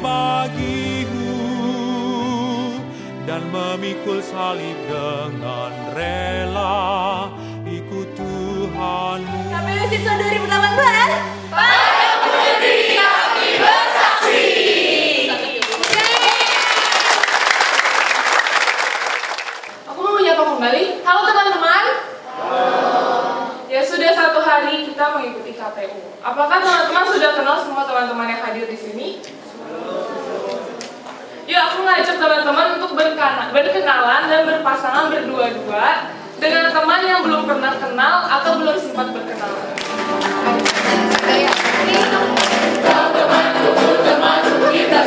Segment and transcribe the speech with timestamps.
[0.00, 1.36] bersaksi bagimu
[3.28, 7.28] dan memikul salib dengan rela
[7.68, 9.40] ikut Tuhanmu.
[9.52, 10.48] KPU siswa 2018
[19.90, 20.82] Aku mau menyapa kembali.
[21.04, 21.84] Halo teman-teman.
[23.70, 26.00] Ya sudah satu hari kita mengikuti KPU.
[26.24, 29.39] Apakah teman-teman sudah kenal semua teman-teman yang hadir di sini?
[31.50, 38.22] Yuk aku ngajak teman-teman untuk berkenalan dan berpasangan berdua-dua dengan teman yang belum pernah kenal
[38.22, 39.74] atau belum sempat berkenalan.
[44.70, 45.02] Bertiga,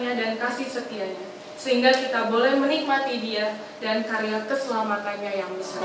[0.00, 1.28] dan kasih setianya,
[1.60, 5.84] sehingga kita boleh menikmati dia dan karya keselamatannya yang besar.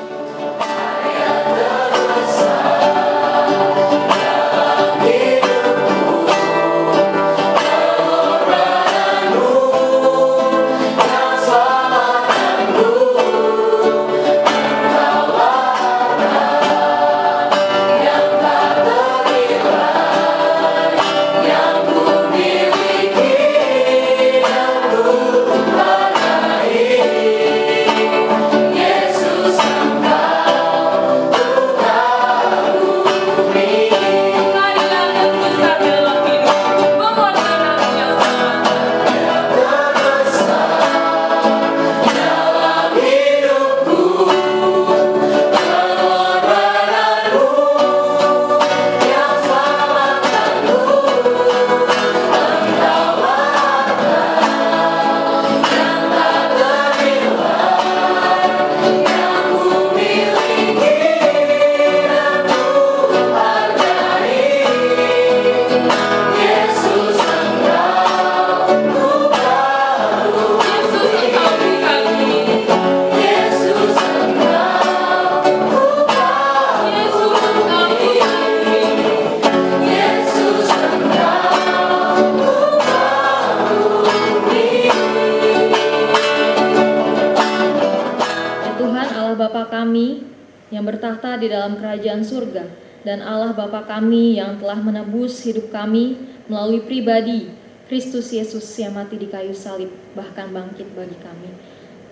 [93.88, 96.20] Kami yang telah menebus hidup kami
[96.52, 97.50] melalui pribadi
[97.88, 101.56] Kristus Yesus yang mati di kayu salib bahkan bangkit bagi kami.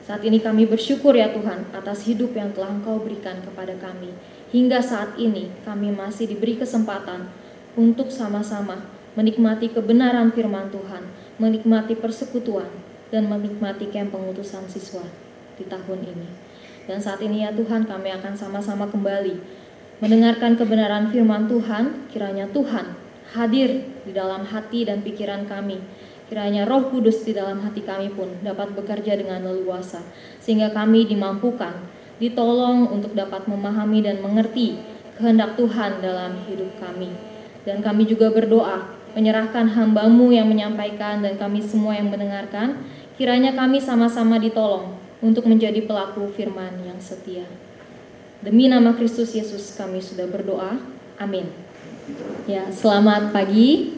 [0.08, 4.15] Saat ini kami bersyukur ya Tuhan atas hidup yang telah Engkau berikan kepada kami.
[4.55, 7.27] Hingga saat ini kami masih diberi kesempatan
[7.75, 8.88] untuk sama-sama
[9.20, 11.03] menikmati kebenaran firman Tuhan,
[11.41, 12.70] menikmati persekutuan,
[13.10, 15.03] dan menikmati camp pengutusan siswa
[15.60, 16.29] di tahun ini.
[16.86, 19.65] Dan saat ini ya Tuhan kami akan sama-sama kembali
[20.04, 25.82] mendengarkan kebenaran firman Tuhan, kiranya Tuhan hadir di dalam hati dan pikiran kami.
[26.25, 30.02] Kiranya Roh Kudus di dalam hati kami pun dapat bekerja dengan leluasa
[30.42, 31.86] sehingga kami dimampukan,
[32.18, 34.82] ditolong untuk dapat memahami dan mengerti
[35.22, 37.14] kehendak Tuhan dalam hidup kami.
[37.62, 42.84] Dan kami juga berdoa menyerahkan hambamu yang menyampaikan dan kami semua yang mendengarkan,
[43.16, 47.48] kiranya kami sama-sama ditolong untuk menjadi pelaku firman yang setia.
[48.46, 50.78] Demi nama Kristus Yesus kami sudah berdoa.
[51.18, 51.50] Amin.
[52.46, 53.98] Ya, selamat pagi.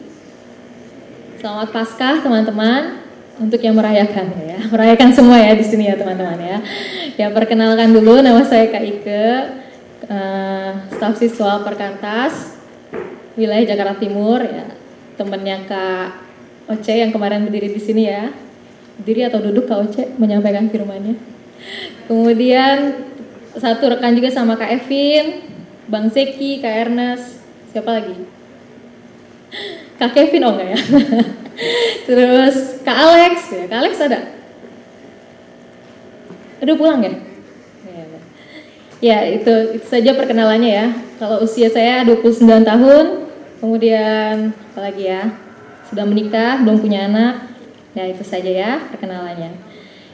[1.36, 3.04] Selamat Paskah teman-teman
[3.36, 4.64] untuk yang merayakan ya.
[4.72, 6.58] Merayakan semua ya di sini ya teman-teman ya.
[7.20, 9.28] Ya perkenalkan dulu nama saya Kak Ike,
[10.08, 12.56] eh, staf siswa Perkantas
[13.36, 14.64] wilayah Jakarta Timur ya.
[15.20, 16.08] Temennya Kak
[16.72, 18.32] Oce yang kemarin berdiri di sini ya.
[18.96, 21.20] Berdiri atau duduk Kak Oce menyampaikan firmannya.
[22.08, 23.08] Kemudian
[23.58, 25.46] satu rekan juga sama Kak Evin,
[25.90, 27.42] Bang Zeki, Kak Ernest,
[27.74, 28.38] siapa lagi?
[29.98, 30.80] Kak Kevin oh enggak ya?
[32.06, 34.20] Terus Kak Alex, ya Kak Alex ada?
[36.62, 37.12] Udah pulang ya?
[37.86, 38.04] Ya,
[38.98, 40.86] Ya itu, itu saja perkenalannya ya.
[41.18, 43.06] Kalau usia saya 29 tahun,
[43.58, 45.34] kemudian apa lagi ya?
[45.90, 47.50] Sudah menikah, belum punya anak.
[47.96, 49.56] Ya itu saja ya perkenalannya.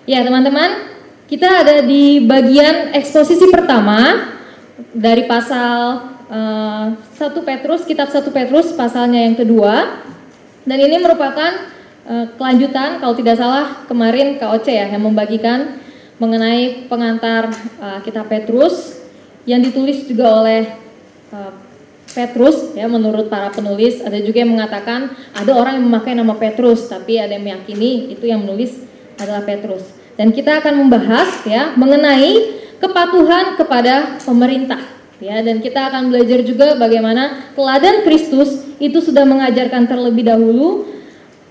[0.08, 0.93] Ya teman-teman,
[1.34, 4.30] kita ada di bagian eksposisi pertama
[4.94, 5.74] dari pasal
[6.30, 9.98] uh, eh, 1 Petrus, kitab 1 Petrus pasalnya yang kedua.
[10.62, 11.74] Dan ini merupakan
[12.06, 15.82] uh, kelanjutan kalau tidak salah kemarin KOC ya yang membagikan
[16.22, 17.50] mengenai pengantar
[17.82, 19.02] uh, kitab Petrus
[19.42, 20.70] yang ditulis juga oleh
[21.34, 21.50] uh,
[22.14, 26.86] Petrus ya menurut para penulis ada juga yang mengatakan ada orang yang memakai nama Petrus
[26.86, 28.86] tapi ada yang meyakini itu yang menulis
[29.18, 34.82] adalah Petrus dan kita akan membahas ya mengenai kepatuhan kepada pemerintah
[35.18, 40.90] ya dan kita akan belajar juga bagaimana teladan Kristus itu sudah mengajarkan terlebih dahulu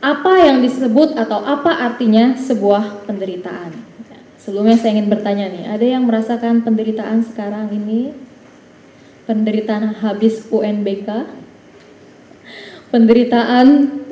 [0.03, 3.93] apa yang disebut atau apa artinya sebuah penderitaan
[4.43, 8.11] Sebelumnya saya ingin bertanya nih, ada yang merasakan penderitaan sekarang ini?
[9.23, 11.07] Penderitaan habis UNBK?
[12.91, 13.67] Penderitaan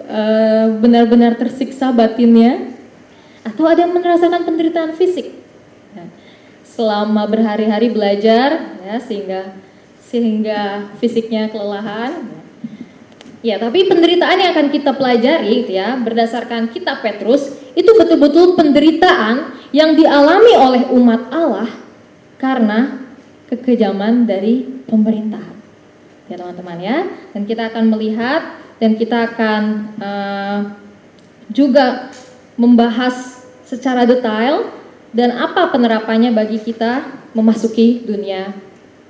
[0.08, 2.71] uh, benar-benar tersiksa batinnya?
[3.42, 5.34] Atau ada yang merasakan penderitaan fisik?
[5.98, 6.06] Ya.
[6.66, 9.58] Selama berhari-hari belajar, ya, sehingga
[10.02, 12.28] sehingga fisiknya kelelahan.
[13.42, 19.98] Ya, tapi penderitaan yang akan kita pelajari, ya, berdasarkan kitab Petrus, itu betul-betul penderitaan yang
[19.98, 21.72] dialami oleh umat Allah
[22.38, 23.02] karena
[23.50, 25.58] kekejaman dari pemerintahan.
[26.30, 26.98] Ya teman-teman ya,
[27.36, 28.42] dan kita akan melihat
[28.80, 29.62] dan kita akan
[30.00, 30.60] uh,
[31.52, 32.08] juga
[32.60, 34.68] membahas secara detail
[35.12, 37.04] dan apa penerapannya bagi kita
[37.36, 38.52] memasuki dunia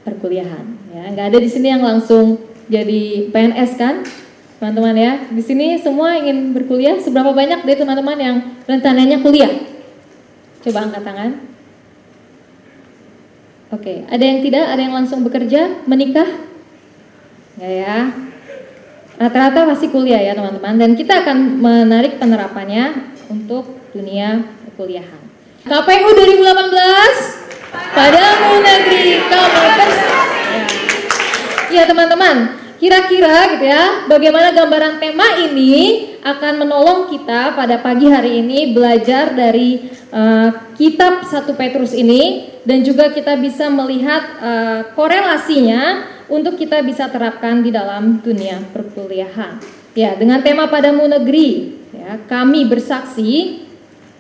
[0.06, 0.66] perkuliahan.
[0.94, 4.06] Ya, nggak ada di sini yang langsung jadi PNS kan,
[4.62, 5.14] teman-teman ya.
[5.30, 6.98] Di sini semua ingin berkuliah.
[7.02, 8.36] Seberapa banyak dari teman-teman yang
[8.70, 9.52] rencananya kuliah?
[10.62, 11.32] Coba angkat tangan.
[13.72, 14.66] Oke, ada yang tidak?
[14.68, 16.28] Ada yang langsung bekerja, menikah?
[17.58, 17.98] Ya ya.
[19.22, 20.76] Rata-rata pasti kuliah ya teman-teman.
[20.78, 25.24] Dan kita akan menarik penerapannya untuk dunia perkuliahan.
[25.64, 28.24] KPU 2018 pada
[28.60, 29.88] negeri kamu ya.
[31.72, 38.42] ya teman-teman, Kira-kira gitu ya, bagaimana gambaran tema ini akan menolong kita pada pagi hari
[38.42, 46.10] ini belajar dari uh, kitab 1 Petrus ini dan juga kita bisa melihat uh, korelasinya
[46.26, 49.62] untuk kita bisa terapkan di dalam dunia perkuliahan.
[49.94, 53.62] Ya, dengan tema padamu negeri, ya, kami bersaksi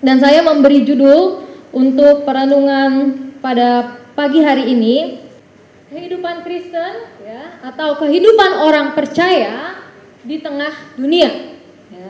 [0.05, 5.17] dan saya memberi judul untuk perenungan pada pagi hari ini
[5.89, 9.81] kehidupan Kristen ya atau kehidupan orang percaya
[10.21, 11.57] di tengah dunia.
[11.89, 12.09] Ya.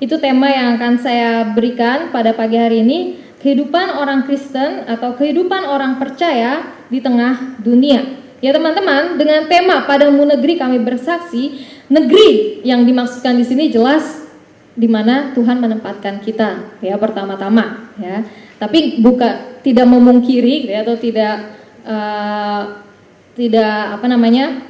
[0.00, 5.68] Itu tema yang akan saya berikan pada pagi hari ini, kehidupan orang Kristen atau kehidupan
[5.68, 8.18] orang percaya di tengah dunia.
[8.40, 11.60] Ya teman-teman, dengan tema padamu negeri kami bersaksi,
[11.92, 14.29] negeri yang dimaksudkan di sini jelas
[14.74, 18.22] di mana Tuhan menempatkan kita ya pertama-tama ya.
[18.60, 21.34] Tapi bukan tidak memungkiri ya, atau tidak
[21.84, 22.62] uh,
[23.34, 24.68] tidak apa namanya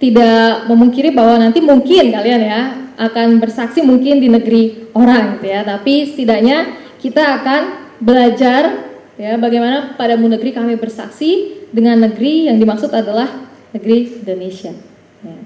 [0.00, 2.60] tidak memungkiri bahwa nanti mungkin kalian ya
[2.96, 7.60] akan bersaksi mungkin di negeri orang gitu ya tapi setidaknya kita akan
[8.00, 8.88] belajar
[9.20, 13.28] ya bagaimana pada negeri kami bersaksi dengan negeri yang dimaksud adalah
[13.76, 14.72] negeri Indonesia
[15.20, 15.36] ya.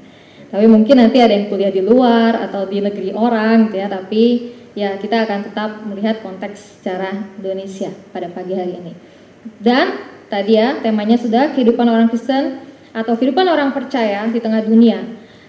[0.55, 4.55] Tapi mungkin nanti ada yang kuliah di luar atau di negeri orang gitu ya tapi
[4.79, 7.11] ya kita akan tetap melihat konteks secara
[7.43, 8.93] Indonesia pada pagi hari ini
[9.59, 15.03] dan tadi ya temanya sudah kehidupan orang Kristen atau kehidupan orang percaya di tengah dunia.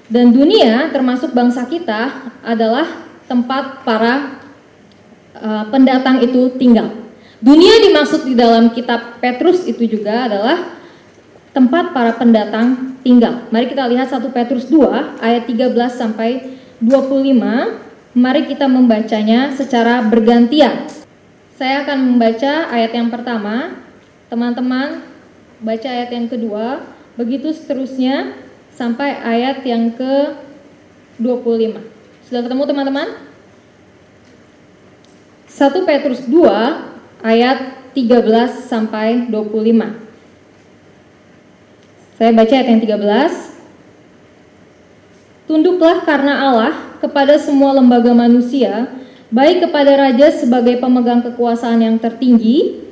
[0.05, 4.41] Dan dunia termasuk bangsa kita adalah tempat para
[5.37, 6.93] uh, pendatang itu tinggal.
[7.41, 10.77] Dunia dimaksud di dalam kitab Petrus itu juga adalah
[11.53, 13.45] tempat para pendatang tinggal.
[13.53, 18.17] Mari kita lihat 1 Petrus 2 ayat 13 sampai 25.
[18.17, 20.89] Mari kita membacanya secara bergantian.
[21.55, 23.85] Saya akan membaca ayat yang pertama
[24.25, 25.05] Teman-teman
[25.61, 26.81] baca ayat yang kedua,
[27.13, 28.33] begitu seterusnya
[28.73, 30.33] sampai ayat yang ke
[31.21, 31.77] 25.
[32.25, 33.07] Sudah ketemu teman-teman?
[35.45, 40.04] 1 Petrus 2 ayat 13 sampai 25.
[42.15, 43.51] Saya baca ayat yang 13.
[45.51, 48.87] Tunduklah karena Allah kepada semua lembaga manusia,
[49.27, 52.87] baik kepada raja sebagai pemegang kekuasaan yang tertinggi,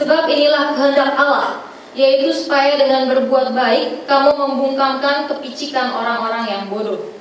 [0.00, 7.12] Sebab inilah kehendak Allah, yaitu supaya dengan berbuat baik kamu membungkamkan kepicikan orang-orang yang bodoh.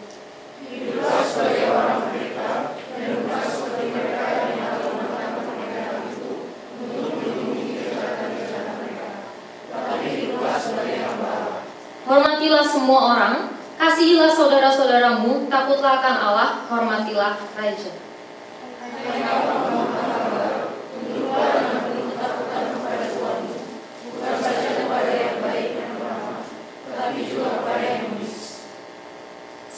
[12.09, 13.33] Hormatilah semua orang,
[13.77, 17.93] kasihilah saudara-saudaramu, takutlah akan Allah, hormatilah raja.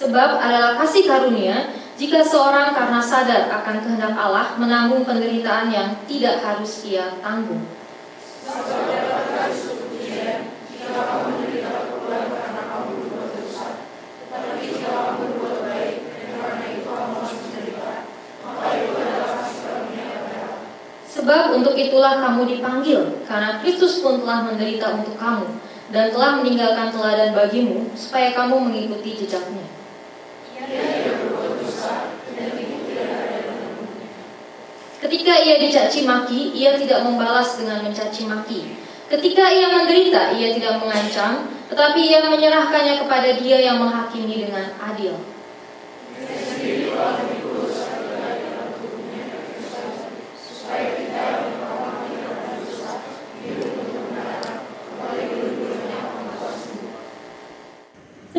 [0.01, 6.41] Sebab adalah kasih karunia jika seorang karena sadar akan kehendak Allah menanggung penderitaan yang tidak
[6.41, 7.61] harus ia tanggung.
[21.05, 25.53] Sebab untuk itulah kamu dipanggil, karena Kristus pun telah menderita untuk kamu,
[25.93, 29.69] dan telah meninggalkan teladan bagimu, supaya kamu mengikuti jejaknya.
[35.01, 38.77] Ketika ia dicaci maki, ia tidak membalas dengan mencaci maki.
[39.09, 45.17] Ketika ia menderita, ia tidak mengancam, tetapi ia menyerahkannya kepada dia yang menghakimi dengan adil.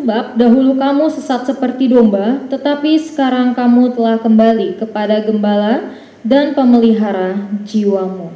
[0.03, 5.95] Sebab dahulu kamu sesat seperti domba, tetapi sekarang kamu telah kembali kepada gembala
[6.27, 8.27] dan pemelihara jiwamu.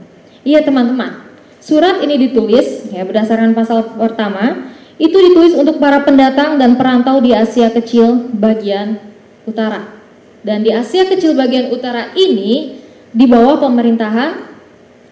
[0.48, 1.28] Iya teman-teman,
[1.60, 7.36] surat ini ditulis ya berdasarkan pasal pertama itu ditulis untuk para pendatang dan perantau di
[7.36, 9.04] Asia Kecil bagian
[9.44, 9.92] utara.
[10.48, 12.80] Dan di Asia Kecil bagian utara ini
[13.12, 14.40] di bawah pemerintahan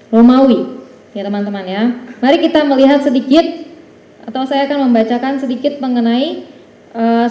[0.08, 0.88] Romawi.
[1.12, 1.92] Ya teman-teman ya.
[2.24, 3.44] Mari kita melihat sedikit
[4.26, 6.50] atau saya akan membacakan sedikit mengenai
[6.98, 7.30] uh,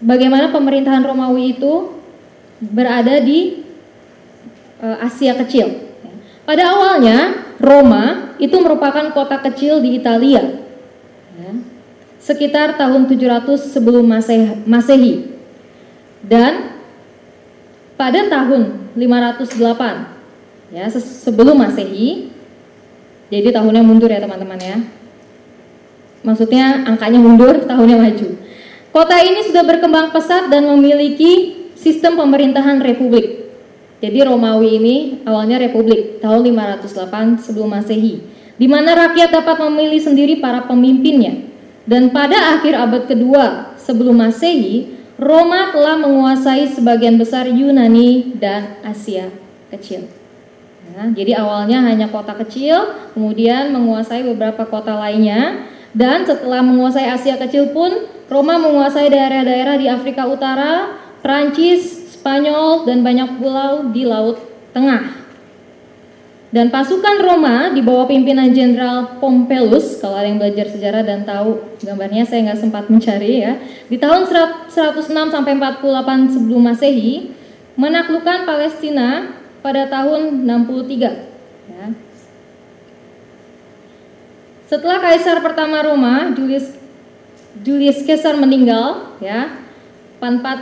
[0.00, 2.00] bagaimana pemerintahan Romawi itu
[2.60, 3.64] berada di
[4.80, 5.92] uh, Asia Kecil.
[6.44, 10.64] Pada awalnya Roma itu merupakan kota kecil di Italia,
[11.36, 11.52] ya,
[12.18, 14.02] sekitar tahun 700 sebelum
[14.66, 15.30] Masehi,
[16.24, 16.80] dan
[17.94, 22.32] pada tahun 508 ya sebelum Masehi,
[23.28, 24.76] jadi tahunnya mundur ya teman-teman ya
[26.20, 28.28] Maksudnya angkanya mundur, tahunnya maju.
[28.90, 33.48] Kota ini sudah berkembang pesat dan memiliki sistem pemerintahan republik.
[34.00, 34.96] Jadi Romawi ini
[35.28, 38.24] awalnya republik tahun 508 sebelum Masehi,
[38.56, 41.48] di mana rakyat dapat memilih sendiri para pemimpinnya.
[41.84, 49.28] Dan pada akhir abad kedua sebelum Masehi, Roma telah menguasai sebagian besar Yunani dan Asia
[49.68, 50.08] kecil.
[50.96, 57.34] Nah, jadi awalnya hanya kota kecil, kemudian menguasai beberapa kota lainnya, dan setelah menguasai Asia
[57.34, 64.38] Kecil pun, Roma menguasai daerah-daerah di Afrika Utara, Prancis, Spanyol, dan banyak pulau di Laut
[64.70, 65.18] Tengah.
[66.50, 71.78] Dan pasukan Roma di bawah pimpinan Jenderal Pompeius, kalau ada yang belajar sejarah dan tahu
[71.78, 73.54] gambarnya saya nggak sempat mencari ya,
[73.86, 74.74] di tahun 106
[75.30, 77.34] sampai 48 sebelum Masehi
[77.78, 79.30] menaklukkan Palestina
[79.62, 81.70] pada tahun 63.
[81.70, 81.86] Ya.
[84.70, 86.78] Setelah kaisar pertama Roma, Julius
[87.58, 89.66] Julius Caesar meninggal, ya,
[90.22, 90.54] 44 uh,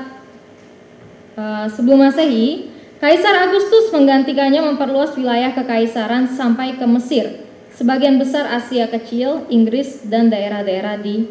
[1.36, 8.90] eh, sebelum Masehi, Kaisar Agustus menggantikannya memperluas wilayah kekaisaran sampai ke Mesir, sebagian besar Asia
[8.90, 11.30] Kecil, Inggris, dan daerah-daerah di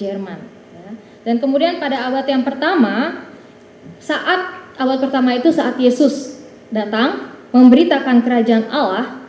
[0.00, 0.40] Jerman.
[0.72, 0.88] Ya.
[1.26, 3.28] Dan kemudian pada abad yang pertama,
[4.00, 6.40] saat abad pertama itu saat Yesus
[6.72, 9.20] datang memberitakan kerajaan Allah,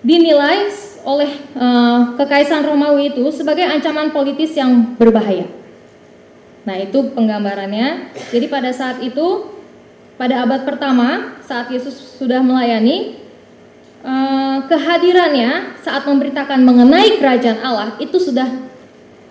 [0.00, 5.50] dinilai oleh uh, kekaisaran Romawi itu sebagai ancaman politis yang berbahaya.
[6.62, 8.14] Nah, itu penggambarannya.
[8.30, 9.50] Jadi pada saat itu
[10.14, 13.18] pada abad pertama saat Yesus sudah melayani
[14.06, 18.46] uh, kehadirannya saat memberitakan mengenai kerajaan Allah itu sudah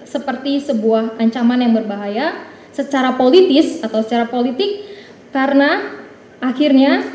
[0.04, 4.84] seperti sebuah ancaman yang berbahaya secara politis atau secara politik
[5.32, 6.02] karena
[6.44, 7.08] akhirnya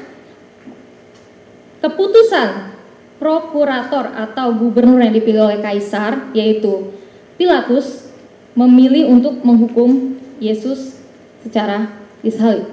[1.84, 2.75] keputusan
[3.16, 6.92] prokurator atau gubernur yang dipilih oleh kaisar yaitu
[7.36, 8.08] Pilatus
[8.56, 10.96] memilih untuk menghukum Yesus
[11.44, 11.92] secara
[12.24, 12.72] disalib.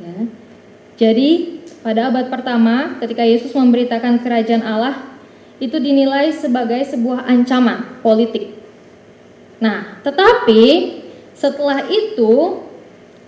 [0.00, 0.16] Ya.
[0.96, 4.96] Jadi pada abad pertama ketika Yesus memberitakan kerajaan Allah
[5.60, 8.56] itu dinilai sebagai sebuah ancaman politik.
[9.60, 10.96] Nah, tetapi
[11.36, 12.64] setelah itu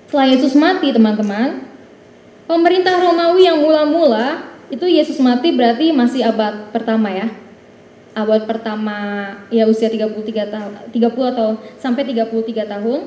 [0.09, 1.67] setelah Yesus mati teman-teman,
[2.49, 7.31] pemerintah Romawi yang mula-mula itu Yesus mati berarti masih abad pertama ya.
[8.17, 8.97] Abad pertama
[9.53, 13.01] ya usia 33 tahun 30 atau sampai 33 tahun.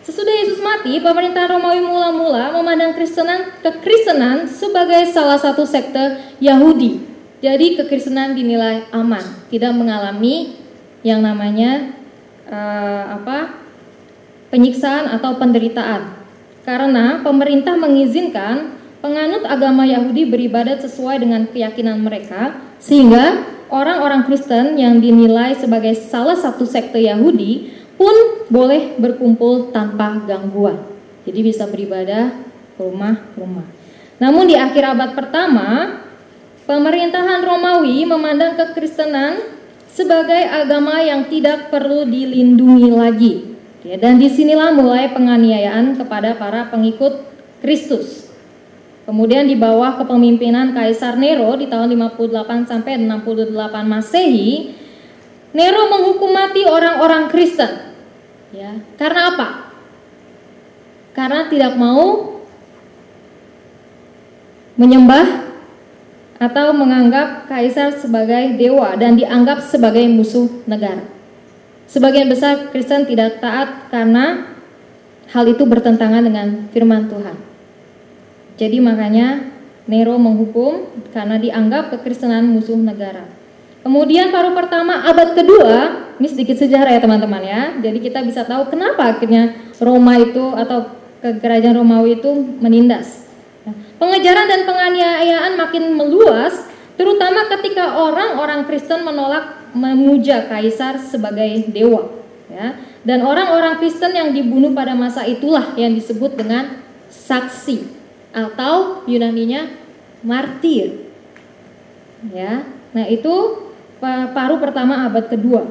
[0.00, 7.04] Sesudah Yesus mati, pemerintah Romawi mula-mula memandang Kristenan kekristenan sebagai salah satu sekte Yahudi.
[7.44, 9.20] Jadi kekristenan dinilai aman,
[9.52, 10.56] tidak mengalami
[11.04, 11.96] yang namanya
[12.48, 13.60] uh, apa?
[14.50, 16.10] penyiksaan atau penderitaan.
[16.66, 25.00] Karena pemerintah mengizinkan penganut agama Yahudi beribadat sesuai dengan keyakinan mereka, sehingga orang-orang Kristen yang
[25.00, 30.80] dinilai sebagai salah satu sekte Yahudi pun boleh berkumpul tanpa gangguan.
[31.28, 32.32] Jadi bisa beribadah
[32.80, 33.68] rumah-rumah.
[34.16, 36.00] Namun di akhir abad pertama,
[36.64, 43.34] pemerintahan Romawi memandang kekristenan sebagai agama yang tidak perlu dilindungi lagi.
[43.80, 47.24] Dan di sinilah mulai penganiayaan kepada para pengikut
[47.64, 48.29] Kristus.
[49.10, 53.50] Kemudian di bawah kepemimpinan Kaisar Nero di tahun 58 sampai 68
[53.82, 54.70] Masehi,
[55.50, 57.90] Nero menghukum mati orang-orang Kristen.
[58.54, 59.48] Ya, karena apa?
[61.10, 62.38] Karena tidak mau
[64.78, 65.50] menyembah
[66.38, 71.02] atau menganggap kaisar sebagai dewa dan dianggap sebagai musuh negara.
[71.90, 74.54] Sebagian besar Kristen tidak taat karena
[75.34, 77.49] hal itu bertentangan dengan firman Tuhan.
[78.60, 79.48] Jadi makanya
[79.88, 83.24] Nero menghukum karena dianggap kekristenan musuh negara.
[83.80, 87.62] Kemudian paruh pertama abad kedua, ini sedikit sejarah ya teman-teman ya.
[87.80, 90.92] Jadi kita bisa tahu kenapa akhirnya Roma itu atau
[91.24, 92.28] kerajaan Romawi itu
[92.60, 93.24] menindas.
[93.96, 96.68] Pengejaran dan penganiayaan makin meluas,
[97.00, 102.10] terutama ketika orang-orang Kristen menolak memuja kaisar sebagai dewa
[102.50, 102.74] ya
[103.06, 107.99] dan orang-orang Kristen yang dibunuh pada masa itulah yang disebut dengan saksi
[108.30, 109.70] atau Yunaninya
[110.22, 111.10] martir
[112.30, 113.66] ya nah itu
[114.00, 115.66] paruh pertama abad kedua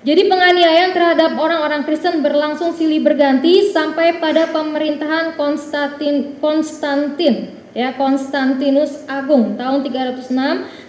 [0.00, 9.04] jadi penganiayaan terhadap orang-orang Kristen berlangsung silih berganti sampai pada pemerintahan Konstantin Konstantin ya Konstantinus
[9.04, 10.32] Agung tahun 306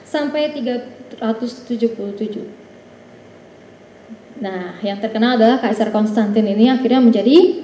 [0.07, 1.21] sampai 177.
[4.41, 7.61] Nah, yang terkenal adalah Kaisar Konstantin ini akhirnya menjadi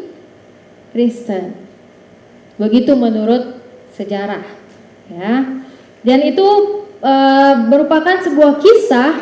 [0.93, 1.66] Kristen.
[2.57, 3.61] Begitu menurut
[3.93, 4.45] sejarah,
[5.13, 5.45] ya.
[6.01, 6.47] Dan itu
[7.01, 7.13] e,
[7.69, 9.13] merupakan sebuah kisah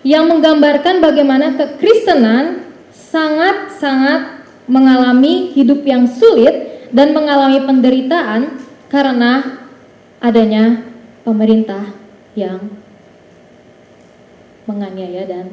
[0.00, 9.60] yang menggambarkan bagaimana kekristenan sangat-sangat mengalami hidup yang sulit dan mengalami penderitaan karena
[10.22, 10.84] adanya
[11.22, 11.92] pemerintah
[12.32, 12.70] yang
[14.64, 15.46] menganiaya dan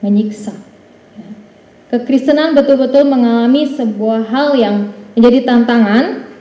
[0.00, 0.56] menyiksa.
[1.14, 1.28] Ya.
[1.92, 4.76] Kekristenan betul-betul mengalami sebuah hal yang
[5.12, 6.31] menjadi tantangan,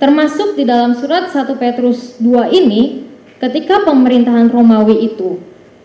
[0.00, 3.04] termasuk di dalam surat 1 Petrus 2 ini,
[3.36, 5.36] ketika pemerintahan Romawi itu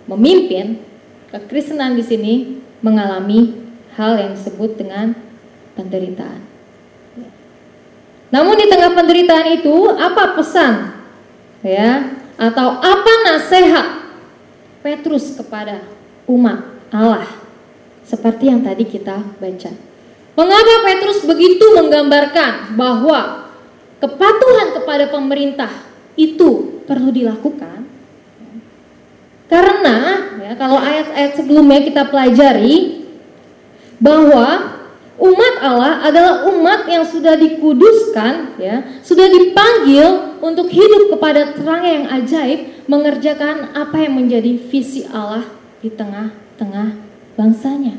[0.08, 0.80] memimpin,
[1.36, 2.34] kekristenan di sini
[2.80, 3.52] mengalami
[4.00, 5.12] hal yang disebut dengan
[5.76, 6.42] penderitaan.
[8.32, 10.96] Namun di tengah penderitaan itu, apa pesan?
[11.66, 14.06] Ya, atau apa nasihat
[14.86, 15.82] Petrus kepada
[16.30, 16.62] umat
[16.94, 17.26] Allah
[18.06, 19.72] seperti yang tadi kita baca.
[20.36, 23.45] Mengapa Petrus begitu menggambarkan bahwa
[24.02, 25.72] kepatuhan kepada pemerintah
[26.16, 27.88] itu perlu dilakukan?
[29.46, 29.98] Karena
[30.42, 33.06] ya, kalau ayat-ayat sebelumnya kita pelajari
[34.02, 34.76] bahwa
[35.16, 42.06] Umat Allah adalah umat yang sudah dikuduskan, ya, sudah dipanggil untuk hidup kepada terang yang
[42.12, 45.48] ajaib, mengerjakan apa yang menjadi visi Allah
[45.80, 47.00] di tengah-tengah
[47.40, 47.96] bangsanya.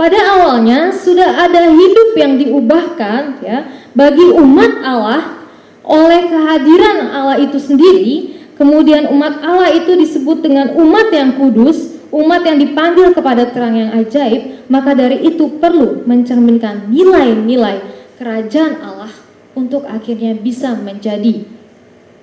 [0.00, 5.46] Pada awalnya sudah ada hidup yang diubahkan, ya, bagi umat Allah
[5.86, 8.42] oleh kehadiran Allah itu sendiri.
[8.58, 13.94] Kemudian umat Allah itu disebut dengan umat yang kudus, umat yang dipanggil kepada terang yang
[13.94, 17.80] ajaib, maka dari itu perlu mencerminkan nilai-nilai
[18.18, 19.14] kerajaan Allah
[19.54, 21.46] untuk akhirnya bisa menjadi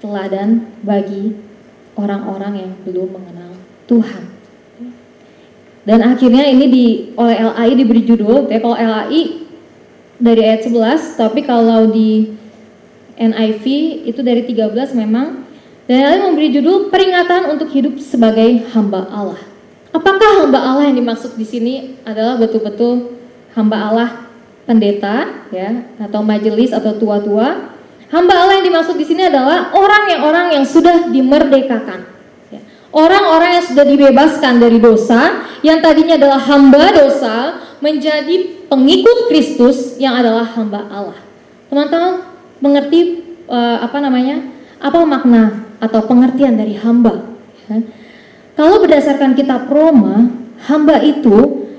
[0.04, 1.34] teladan bagi
[1.96, 3.58] orang-orang yang belum mengenal
[3.90, 4.37] Tuhan.
[5.88, 9.48] Dan akhirnya ini di oleh LAI diberi judul, ya kalau LAI
[10.20, 12.36] dari ayat 11, tapi kalau di
[13.16, 13.64] NIV
[14.04, 15.48] itu dari 13 memang
[15.88, 19.40] dan LAI memberi judul peringatan untuk hidup sebagai hamba Allah.
[19.96, 23.16] Apakah hamba Allah yang dimaksud di sini adalah betul-betul
[23.56, 24.10] hamba Allah
[24.68, 27.80] pendeta ya atau majelis atau tua-tua.
[28.12, 32.17] Hamba Allah yang dimaksud di sini adalah orang yang orang yang sudah dimerdekakan.
[32.92, 40.18] Orang-orang yang sudah dibebaskan dari dosa, yang tadinya adalah hamba dosa, menjadi pengikut Kristus yang
[40.18, 41.20] adalah hamba Allah.
[41.68, 42.26] Teman-teman
[42.64, 44.40] mengerti uh, apa namanya?
[44.80, 47.28] Apa makna atau pengertian dari hamba?
[47.68, 47.84] Ya.
[48.58, 50.32] Kalau berdasarkan kitab Roma,
[50.66, 51.70] hamba itu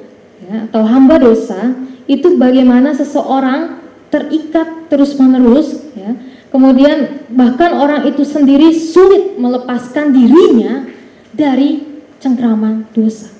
[0.45, 1.75] ya, atau hamba dosa
[2.07, 6.15] itu bagaimana seseorang terikat terus-menerus ya.
[6.49, 10.89] Kemudian bahkan orang itu sendiri sulit melepaskan dirinya
[11.33, 11.85] dari
[12.19, 13.31] cengkraman dosa.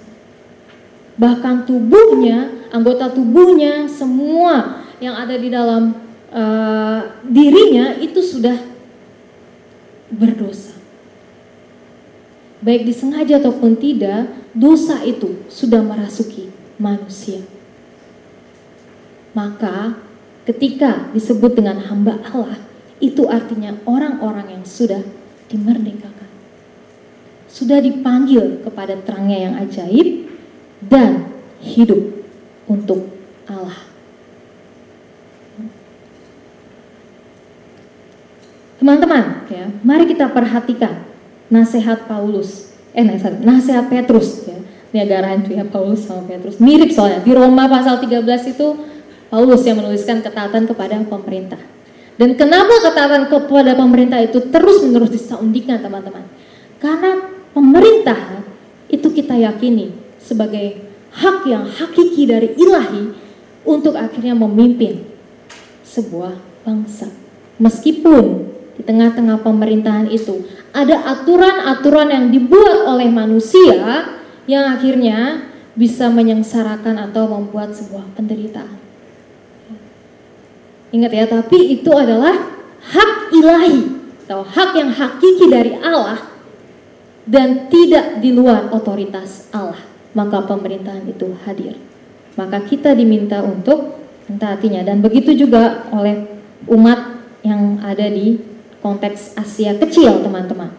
[1.19, 5.95] Bahkan tubuhnya, anggota tubuhnya, semua yang ada di dalam
[6.31, 8.59] uh, dirinya itu sudah
[10.15, 10.79] berdosa.
[12.59, 17.43] Baik disengaja ataupun tidak, dosa itu sudah merasuki manusia.
[19.35, 19.95] Maka
[20.47, 22.59] ketika disebut dengan hamba Allah,
[22.99, 25.03] itu artinya orang-orang yang sudah
[25.47, 26.28] dimerdekakan.
[27.49, 30.29] Sudah dipanggil kepada terangnya yang ajaib
[30.85, 31.33] dan
[31.65, 32.23] hidup
[32.69, 33.09] untuk
[33.49, 33.89] Allah.
[38.79, 41.03] Teman-teman, ya, mari kita perhatikan
[41.51, 44.55] nasihat Paulus, eh nasihat, nasihat Petrus ya.
[44.89, 46.57] Ini agak rancu ya Paulus sama Petrus.
[46.57, 47.21] Mirip soalnya.
[47.21, 48.25] Di Roma pasal 13
[48.57, 48.67] itu
[49.29, 51.61] Paulus yang menuliskan ketaatan kepada pemerintah.
[52.17, 56.25] Dan kenapa ketaatan kepada pemerintah itu terus-menerus disaundikan teman-teman?
[56.81, 57.28] Karena
[57.59, 58.47] pemerintah
[58.87, 59.91] itu kita yakini
[60.23, 60.79] sebagai
[61.11, 63.11] hak yang hakiki dari ilahi
[63.67, 65.03] untuk akhirnya memimpin
[65.83, 67.11] sebuah bangsa.
[67.59, 68.47] Meskipun
[68.79, 74.07] di tengah-tengah pemerintahan itu ada aturan-aturan yang dibuat oleh manusia
[74.47, 78.79] yang akhirnya bisa menyengsarakan atau membuat sebuah penderitaan.
[80.95, 82.33] Ingat ya, tapi itu adalah
[82.81, 86.38] hak ilahi atau hak yang hakiki dari Allah
[87.29, 89.77] dan tidak di luar otoritas Allah.
[90.17, 91.77] Maka pemerintahan itu hadir.
[92.35, 96.25] Maka kita diminta untuk mentaatinya dan begitu juga oleh
[96.65, 98.41] umat yang ada di
[98.81, 100.73] konteks Asia kecil, teman-teman.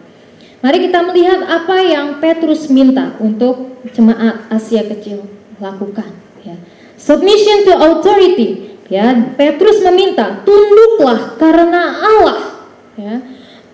[0.60, 5.24] Mari kita melihat apa yang Petrus minta untuk jemaat Asia kecil
[5.62, 6.10] lakukan.
[6.44, 6.58] Ya.
[7.00, 12.40] Submission to authority Ya, Petrus meminta, tunduklah karena Allah.
[12.98, 13.22] Ya.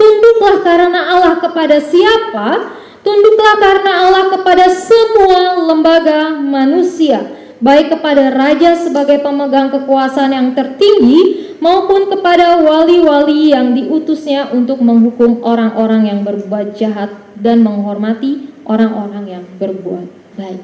[0.06, 2.78] Tunduklah karena Allah kepada siapa?
[3.02, 7.26] Tunduklah karena Allah kepada semua lembaga manusia,
[7.58, 15.42] baik kepada raja sebagai pemegang kekuasaan yang tertinggi maupun kepada wali-wali yang diutusnya untuk menghukum
[15.42, 20.06] orang-orang yang berbuat jahat dan menghormati orang-orang yang berbuat
[20.38, 20.62] baik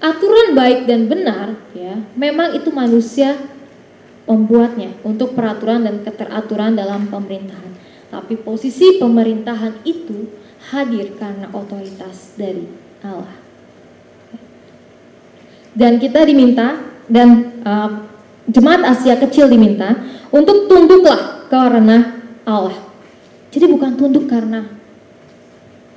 [0.00, 3.34] aturan baik dan benar ya memang itu manusia
[4.24, 7.73] membuatnya untuk peraturan dan keteraturan dalam pemerintahan
[8.14, 10.30] tapi posisi pemerintahan itu
[10.70, 12.70] hadir karena otoritas dari
[13.02, 13.34] Allah
[15.74, 16.78] dan kita diminta
[17.10, 18.06] dan uh,
[18.46, 19.98] jemaat Asia kecil diminta
[20.30, 22.78] untuk tunduklah karena Allah
[23.50, 24.70] jadi bukan tunduk karena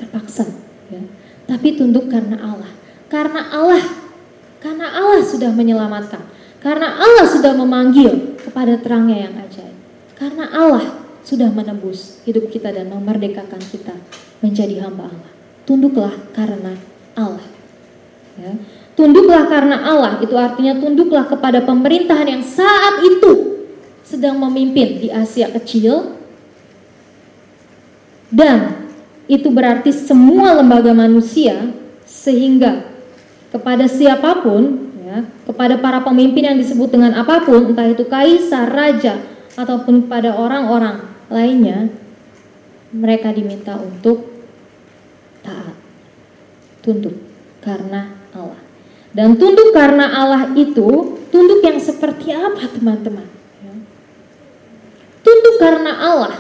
[0.01, 0.49] terpaksa
[0.89, 1.06] ya,
[1.45, 2.77] tapi tunduk karena Allah
[3.08, 3.84] karena Allah,
[4.60, 6.19] karena Allah sudah menyelamatkan.
[6.60, 9.75] Karena Allah sudah memanggil kepada terangnya yang ajaib.
[10.19, 13.91] Karena Allah sudah menembus hidup kita dan memerdekakan kita
[14.39, 15.31] menjadi hamba Allah.
[15.67, 16.79] Tunduklah karena
[17.19, 17.43] Allah.
[18.39, 18.55] Ya.
[18.95, 23.59] Tunduklah karena Allah, itu artinya tunduklah kepada pemerintahan yang saat itu
[24.07, 26.15] sedang memimpin di Asia kecil.
[28.31, 28.87] Dan
[29.27, 31.75] itu berarti semua lembaga manusia
[32.07, 32.87] sehingga
[33.51, 38.71] kepada siapa pun, ya, kepada para pemimpin yang disebut dengan apa pun, entah itu kaisar,
[38.71, 39.19] raja,
[39.59, 41.91] ataupun pada orang-orang lainnya,
[42.91, 44.31] mereka diminta untuk
[45.43, 45.75] taat,
[46.83, 47.15] tunduk
[47.59, 48.59] karena Allah.
[49.11, 53.27] Dan tunduk karena Allah itu, tunduk yang seperti apa teman-teman?
[53.63, 53.73] Ya.
[55.25, 56.35] Tunduk karena Allah.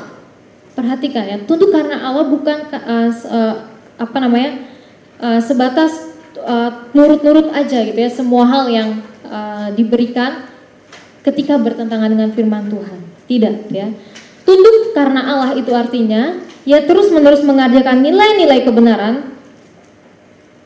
[0.77, 3.55] Perhatikan ya, tunduk karena Allah bukan uh, uh,
[3.97, 4.61] apa namanya
[5.17, 6.05] uh, sebatas
[6.93, 10.45] nurut-nurut uh, aja gitu ya semua hal yang uh, diberikan
[11.25, 12.99] ketika bertentangan dengan firman Tuhan.
[13.25, 13.89] Tidak ya.
[14.47, 19.35] Tunduk karena Allah itu artinya ya terus-menerus mengajarkan nilai-nilai kebenaran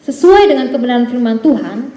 [0.05, 1.89] sesuai dengan kebenaran firman Tuhan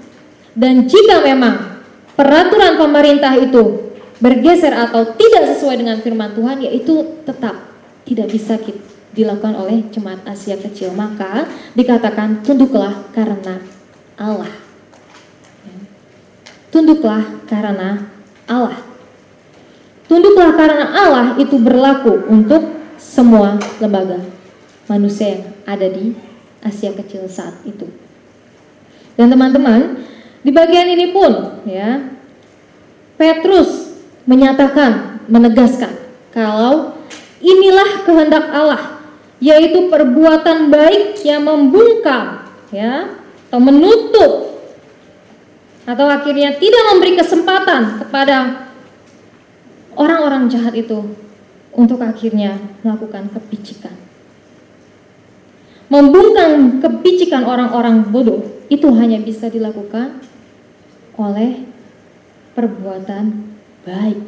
[0.57, 1.85] dan jika memang
[2.17, 7.75] peraturan pemerintah itu bergeser atau tidak sesuai dengan firman Tuhan yaitu tetap
[8.07, 8.55] tidak bisa
[9.11, 10.95] dilakukan oleh jemaat Asia kecil.
[10.95, 13.59] Maka dikatakan tunduklah karena
[14.15, 14.51] Allah.
[15.67, 15.75] Ya.
[16.71, 18.07] tunduklah karena
[18.47, 18.94] Allah.
[20.05, 22.61] Tunduklah karena Allah itu berlaku untuk
[23.01, 24.21] semua lembaga
[24.85, 26.13] manusia yang ada di
[26.61, 27.89] Asia Kecil saat itu.
[29.17, 30.05] Dan teman-teman,
[30.45, 32.05] di bagian ini pun ya
[33.17, 33.97] Petrus
[34.29, 35.93] menyatakan, menegaskan
[36.29, 36.93] kalau
[37.41, 39.01] inilah kehendak Allah,
[39.41, 43.15] yaitu perbuatan baik yang membungkam ya
[43.49, 44.31] atau menutup
[45.85, 48.64] atau akhirnya tidak memberi kesempatan kepada
[49.95, 51.15] orang-orang jahat itu
[51.75, 53.95] untuk akhirnya melakukan kepicikan.
[55.85, 60.23] Membungkam kepicikan orang-orang bodoh itu hanya bisa dilakukan
[61.15, 61.61] oleh
[62.57, 63.53] perbuatan
[63.85, 64.19] baik.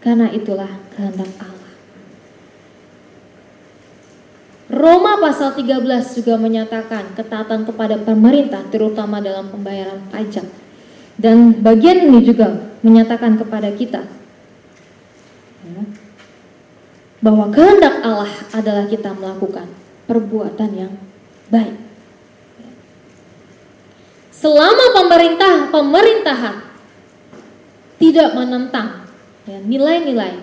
[0.00, 1.72] Karena itulah kehendak Allah.
[4.70, 5.82] Roma pasal 13
[6.22, 10.46] juga menyatakan ketaatan kepada pemerintah terutama dalam pembayaran pajak.
[11.20, 14.08] Dan bagian ini juga menyatakan kepada kita
[15.68, 15.82] ya,
[17.20, 19.68] bahwa kehendak Allah adalah kita melakukan
[20.08, 20.92] perbuatan yang
[21.52, 21.76] baik.
[24.32, 26.56] Selama pemerintah pemerintahan
[28.00, 29.04] tidak menentang
[29.44, 30.40] ya, nilai-nilai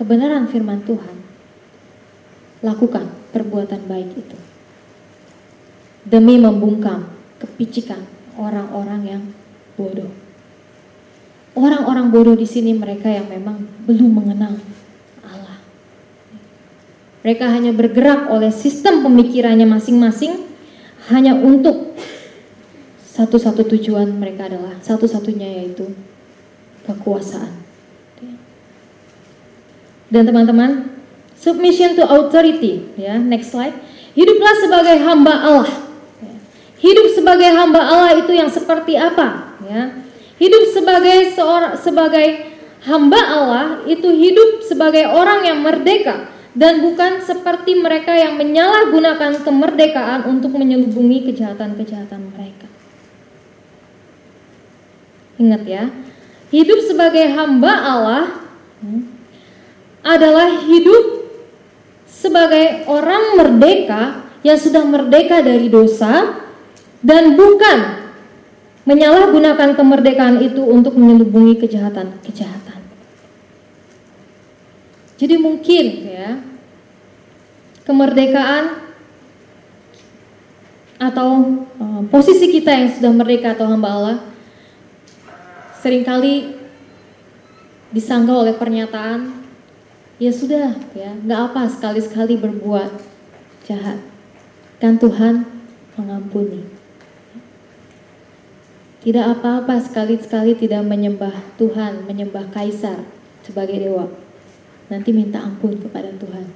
[0.00, 1.20] kebenaran firman Tuhan,
[2.64, 4.38] lakukan perbuatan baik itu
[6.08, 8.00] demi membungkam kepicikan
[8.40, 9.22] orang-orang yang
[9.82, 10.10] bodoh.
[11.58, 14.54] Orang-orang bodoh di sini mereka yang memang belum mengenal
[15.26, 15.58] Allah.
[17.26, 20.46] Mereka hanya bergerak oleh sistem pemikirannya masing-masing
[21.10, 21.98] hanya untuk
[23.02, 25.90] satu-satu tujuan mereka adalah satu-satunya yaitu
[26.86, 27.60] kekuasaan.
[30.12, 30.92] Dan teman-teman,
[31.36, 33.72] submission to authority, ya, next slide.
[34.12, 35.72] Hiduplah sebagai hamba Allah.
[36.82, 39.82] Hidup sebagai hamba Allah itu yang seperti apa, ya?
[40.40, 42.26] Hidup sebagai seorang sebagai
[42.82, 50.28] hamba Allah itu hidup sebagai orang yang merdeka dan bukan seperti mereka yang menyalahgunakan kemerdekaan
[50.28, 52.68] untuk menyelubungi kejahatan-kejahatan mereka.
[55.40, 55.84] Ingat ya,
[56.52, 58.24] hidup sebagai hamba Allah
[58.84, 59.02] hmm,
[60.04, 61.24] adalah hidup
[62.04, 66.36] sebagai orang merdeka yang sudah merdeka dari dosa
[67.00, 68.01] dan bukan
[68.82, 72.80] menyalahgunakan kemerdekaan itu untuk menyelubungi kejahatan-kejahatan.
[75.22, 76.42] Jadi mungkin ya
[77.86, 78.82] kemerdekaan
[80.98, 81.28] atau
[81.82, 84.18] uh, posisi kita yang sudah merdeka atau hamba Allah
[85.82, 86.54] sering kali
[87.90, 89.42] disanggah oleh pernyataan
[90.22, 92.90] ya sudah ya nggak apa sekali-sekali berbuat
[93.66, 93.98] jahat
[94.78, 95.42] kan Tuhan
[95.98, 96.71] mengampuni
[99.02, 103.02] tidak apa-apa sekali-sekali tidak menyembah Tuhan, menyembah kaisar
[103.42, 104.06] sebagai dewa.
[104.86, 106.46] Nanti minta ampun kepada Tuhan.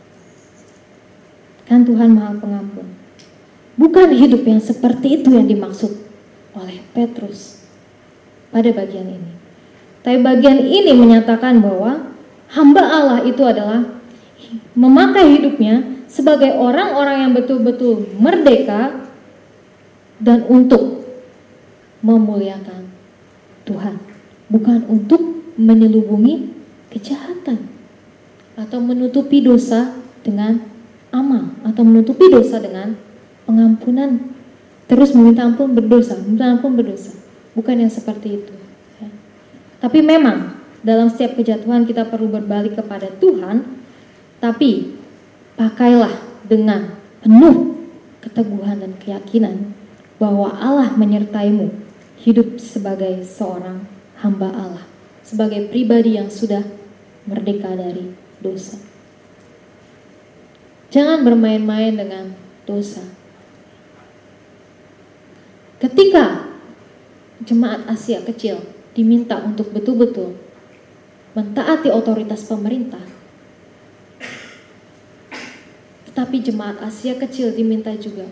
[1.66, 2.86] Kan Tuhan Maha Pengampun.
[3.74, 5.90] Bukan hidup yang seperti itu yang dimaksud
[6.54, 7.66] oleh Petrus
[8.54, 9.32] pada bagian ini.
[10.06, 12.14] Tapi bagian ini menyatakan bahwa
[12.54, 13.82] hamba Allah itu adalah
[14.78, 19.02] memakai hidupnya sebagai orang-orang yang betul-betul merdeka
[20.22, 21.05] dan untuk
[22.04, 22.90] memuliakan
[23.64, 23.96] Tuhan,
[24.52, 25.20] bukan untuk
[25.56, 26.52] menyelubungi
[26.92, 27.66] kejahatan
[28.56, 29.92] atau menutupi dosa
[30.24, 30.60] dengan
[31.12, 32.96] amal atau menutupi dosa dengan
[33.44, 34.36] pengampunan
[34.86, 37.14] terus meminta ampun berdosa, meminta ampun berdosa.
[37.56, 38.54] Bukan yang seperti itu.
[39.00, 39.08] Ya.
[39.80, 43.64] Tapi memang dalam setiap kejatuhan kita perlu berbalik kepada Tuhan,
[44.38, 44.94] tapi
[45.56, 46.12] pakailah
[46.46, 46.94] dengan
[47.24, 47.74] penuh
[48.22, 49.72] keteguhan dan keyakinan
[50.20, 51.85] bahwa Allah menyertaimu
[52.26, 53.86] hidup sebagai seorang
[54.18, 54.86] hamba Allah,
[55.22, 56.66] sebagai pribadi yang sudah
[57.22, 58.10] merdeka dari
[58.42, 58.82] dosa.
[60.90, 62.34] Jangan bermain-main dengan
[62.66, 63.06] dosa.
[65.78, 66.50] Ketika
[67.46, 68.58] jemaat Asia kecil
[68.90, 70.34] diminta untuk betul-betul
[71.30, 73.06] mentaati otoritas pemerintah,
[76.10, 78.26] tetapi jemaat Asia kecil diminta juga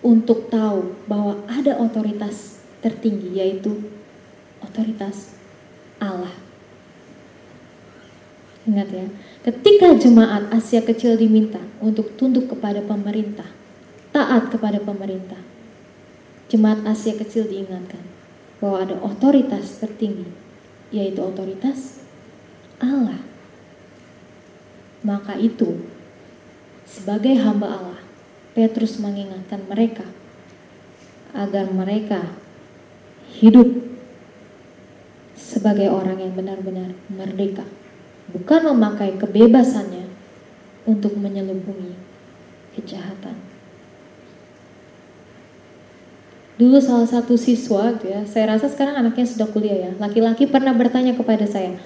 [0.00, 3.84] untuk tahu bahwa ada otoritas tertinggi yaitu
[4.64, 5.36] otoritas
[6.00, 6.32] Allah.
[8.64, 9.06] Ingat ya,
[9.44, 13.48] ketika jemaat Asia kecil diminta untuk tunduk kepada pemerintah,
[14.12, 15.40] taat kepada pemerintah,
[16.52, 18.04] jemaat Asia kecil diingatkan
[18.60, 20.28] bahwa ada otoritas tertinggi,
[20.92, 22.04] yaitu otoritas
[22.80, 23.20] Allah.
[25.00, 25.80] Maka itu,
[26.84, 27.99] sebagai hamba Allah,
[28.52, 30.04] Petrus mengingatkan mereka
[31.30, 32.26] agar mereka
[33.38, 33.86] hidup
[35.38, 37.64] sebagai orang yang benar-benar merdeka,
[38.34, 40.10] bukan memakai kebebasannya
[40.84, 41.94] untuk menyelubungi
[42.76, 43.38] kejahatan.
[46.60, 50.76] Dulu salah satu siswa, gitu ya, saya rasa sekarang anaknya sudah kuliah ya, laki-laki pernah
[50.76, 51.80] bertanya kepada saya,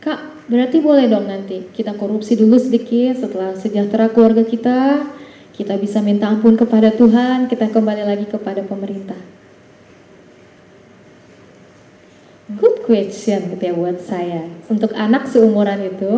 [0.00, 5.04] Kak, berarti boleh dong nanti kita korupsi dulu sedikit setelah sejahtera keluarga kita,
[5.54, 9.18] kita bisa minta ampun kepada Tuhan, kita kembali lagi kepada pemerintah.
[12.50, 14.50] Good question gitu ya buat saya.
[14.68, 16.12] Untuk anak seumuran itu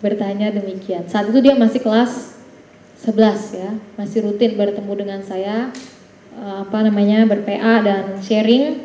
[0.00, 1.04] bertanya demikian.
[1.10, 2.38] Saat itu dia masih kelas
[3.04, 5.74] 11 ya, masih rutin bertemu dengan saya
[6.36, 8.76] Eh, apa namanya berPA dan sharing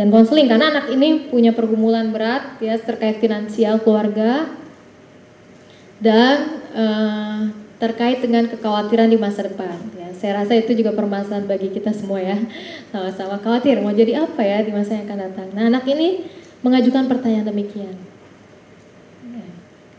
[0.00, 4.48] dan konseling karena anak ini punya pergumulan berat ya terkait finansial keluarga
[6.00, 6.36] dan
[6.72, 7.40] uh,
[7.76, 12.20] terkait dengan kekhawatiran di masa depan ya saya rasa itu juga permasalahan bagi kita semua
[12.24, 12.40] ya
[12.88, 16.24] sama-sama khawatir mau jadi apa ya di masa yang akan datang nah anak ini
[16.64, 17.94] mengajukan pertanyaan demikian
[19.28, 19.46] ya.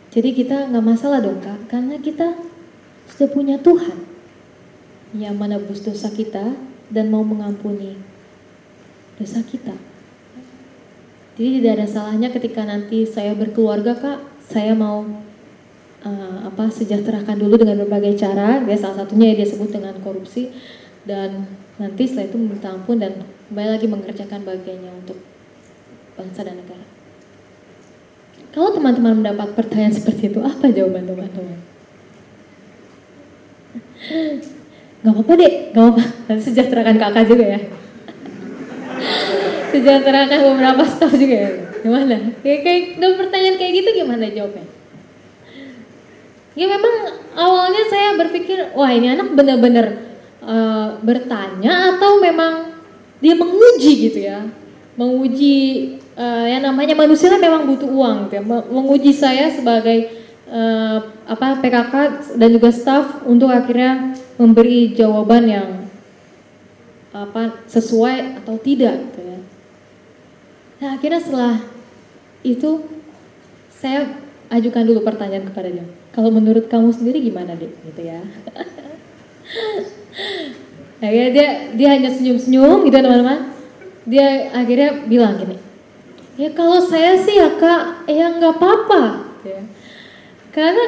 [0.10, 2.34] jadi kita nggak masalah dong kak karena kita
[3.14, 4.08] sudah punya Tuhan
[5.16, 6.58] yang menebus dosa kita
[6.92, 7.96] dan mau mengampuni
[9.18, 9.76] dosa kita.
[11.38, 14.20] Jadi tidak ada salahnya ketika nanti saya berkeluarga kak,
[14.50, 15.06] saya mau
[16.08, 18.64] uh, apa sejahterakan dulu dengan berbagai cara.
[18.64, 20.56] Ya salah satunya ya dia sebut dengan korupsi
[21.04, 21.44] dan
[21.76, 25.20] nanti setelah itu meminta ampun dan kembali lagi mengerjakan bagiannya untuk
[26.16, 26.86] bangsa dan negara.
[28.56, 31.60] Kalau teman-teman mendapat pertanyaan seperti itu, apa jawaban teman-teman?
[35.06, 36.04] Gak apa-apa deh, gak apa-apa.
[36.26, 37.60] Nanti sejahterakan kakak juga ya.
[39.70, 41.52] sejahterakan beberapa staff juga ya.
[41.86, 42.34] Gimana?
[42.42, 44.66] Kayak, kayak pertanyaan kayak gitu gimana jawabnya?
[46.58, 49.94] Ya memang awalnya saya berpikir, wah ini anak benar-benar
[50.42, 52.74] uh, bertanya atau memang
[53.22, 54.42] dia menguji gitu ya,
[54.98, 55.58] menguji
[56.18, 58.44] uh, yang namanya manusia kan memang butuh uang, gitu ya.
[58.74, 60.18] menguji saya sebagai
[60.50, 61.94] uh, apa PKK
[62.42, 65.70] dan juga staff untuk akhirnya memberi jawaban yang
[67.14, 69.40] apa sesuai atau tidak gitu ya.
[70.82, 71.56] Nah akhirnya setelah
[72.42, 72.86] itu
[73.74, 74.10] saya
[74.50, 75.86] ajukan dulu pertanyaan kepada dia.
[76.18, 78.26] Kalau menurut kamu sendiri gimana deh gitu ya.
[81.06, 81.48] akhirnya dia
[81.78, 83.54] dia hanya senyum-senyum gitu teman-teman.
[84.10, 85.62] Dia akhirnya bilang gini,
[86.42, 89.30] ya kalau saya sih ya kak, ya nggak apa-apa.
[89.46, 89.64] Gitu ya.
[90.50, 90.86] Karena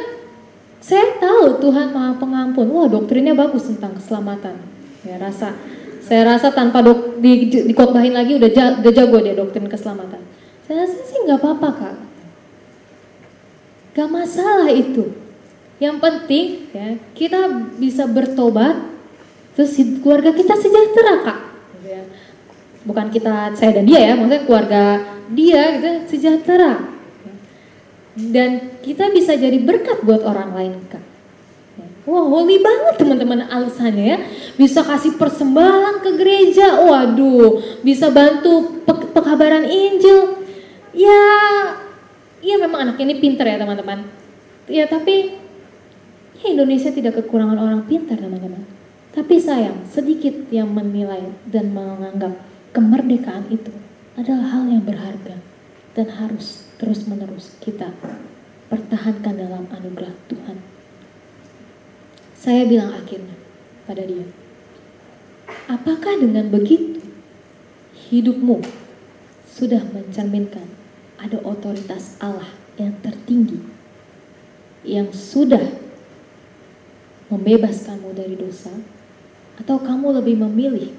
[0.82, 2.66] saya tahu Tuhan Maha Pengampun.
[2.74, 4.58] Wah, doktrinnya bagus tentang keselamatan.
[5.06, 5.54] Ya, rasa
[6.02, 10.26] saya rasa tanpa dok, di, di, dikotbahin lagi udah, udah jago dia doktrin keselamatan.
[10.66, 11.96] Saya rasa sih nggak apa-apa kak.
[14.00, 15.12] Gak masalah itu.
[15.76, 17.40] Yang penting ya kita
[17.76, 18.80] bisa bertobat,
[19.60, 21.40] terus keluarga kita sejahtera kak.
[21.84, 22.08] Ya.
[22.88, 24.84] Bukan kita saya dan dia ya, maksudnya keluarga
[25.36, 26.80] dia gitu sejahtera
[28.16, 31.04] dan kita bisa jadi berkat buat orang lain kak.
[32.10, 34.18] Wah holy banget teman-teman alasannya ya.
[34.56, 40.42] Bisa kasih persembahan ke gereja, waduh, bisa bantu pe pekabaran Injil.
[40.90, 41.22] Ya,
[42.40, 44.08] ya memang anak ini pinter ya teman-teman.
[44.70, 45.36] Ya tapi
[46.40, 48.64] ya Indonesia tidak kekurangan orang pintar teman-teman.
[49.10, 52.40] Tapi sayang, sedikit yang menilai dan menganggap
[52.72, 53.74] kemerdekaan itu
[54.14, 55.36] adalah hal yang berharga
[55.98, 57.90] dan harus terus-menerus kita
[58.70, 60.58] pertahankan dalam anugerah Tuhan.
[62.38, 63.36] Saya bilang akhirnya
[63.90, 64.24] pada dia,
[65.66, 67.02] apakah dengan begitu
[68.14, 68.64] hidupmu
[69.50, 70.79] sudah mencerminkan
[71.20, 72.48] ada otoritas Allah
[72.80, 73.60] yang tertinggi
[74.88, 75.76] yang sudah
[77.28, 78.72] membebaskanmu dari dosa
[79.60, 80.96] atau kamu lebih memilih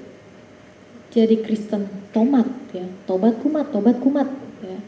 [1.09, 4.29] jadi Kristen tomat ya tobat kumat tobat kumat
[4.61, 4.79] ya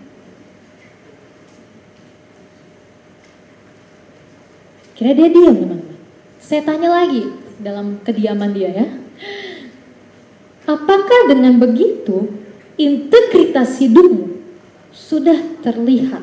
[4.94, 5.98] Kira dia diam teman-teman.
[6.38, 7.26] Saya tanya lagi
[7.58, 8.88] dalam kediaman dia ya.
[10.70, 12.30] Apakah dengan begitu
[12.78, 14.43] integritas hidupmu
[14.94, 16.22] sudah terlihat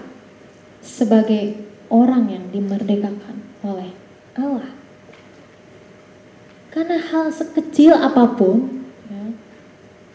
[0.78, 1.58] sebagai
[1.90, 3.90] orang yang dimerdekakan oleh
[4.38, 4.70] Allah?
[6.70, 9.34] Karena hal sekecil apa pun ya,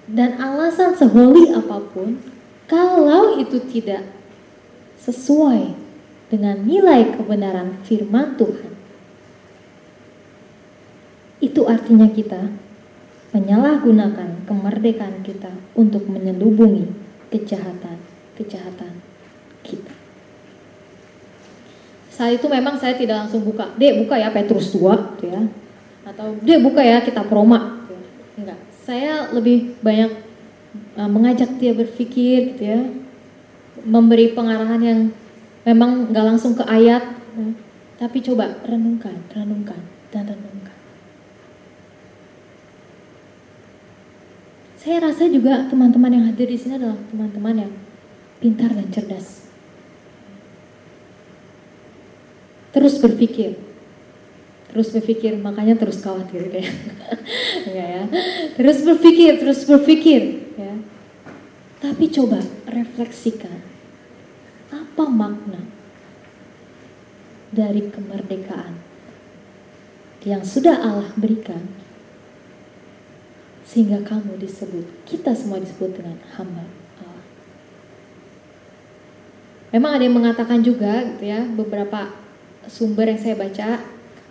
[0.07, 2.15] dan alasan seholi apa pun,
[2.71, 4.07] kalau itu tidak
[5.03, 5.75] sesuai
[6.31, 8.73] dengan nilai kebenaran firman Tuhan.
[11.43, 12.49] Itu artinya kita
[13.35, 16.87] menyalahgunakan kemerdekaan kita untuk menyelubungi
[18.35, 18.93] kejahatan-kejahatan
[19.65, 19.93] kita.
[22.15, 25.41] Saat itu memang saya tidak langsung buka, dek buka ya Petrus 2 gitu ya.
[26.07, 27.83] Atau dek buka ya kita Roma.
[27.83, 27.95] Gitu.
[28.39, 30.11] Enggak, saya lebih banyak
[30.95, 32.79] uh, mengajak dia berpikir gitu ya,
[33.83, 34.99] memberi pengarahan yang
[35.67, 37.03] memang nggak langsung ke ayat,
[37.35, 37.47] ya.
[37.99, 39.83] tapi coba renungkan, renungkan
[40.15, 40.75] dan renungkan.
[44.79, 47.71] Saya rasa juga teman-teman yang hadir di sini adalah teman-teman yang
[48.45, 49.41] pintar dan cerdas.
[52.69, 53.57] Terus berpikir,
[54.69, 56.69] terus berpikir, makanya terus khawatir kayak,
[57.73, 58.03] ya ya.
[58.53, 60.77] Terus berpikir, terus berpikir, ya.
[61.81, 62.37] Tapi coba
[62.69, 63.65] refleksikan,
[64.69, 65.65] apa makna
[67.49, 68.77] dari kemerdekaan
[70.21, 71.65] yang sudah Allah berikan
[73.65, 76.74] sehingga kamu disebut, kita semua disebut dengan hamba.
[79.73, 82.13] Memang ada yang mengatakan juga gitu ya, beberapa
[82.69, 83.81] sumber yang saya baca,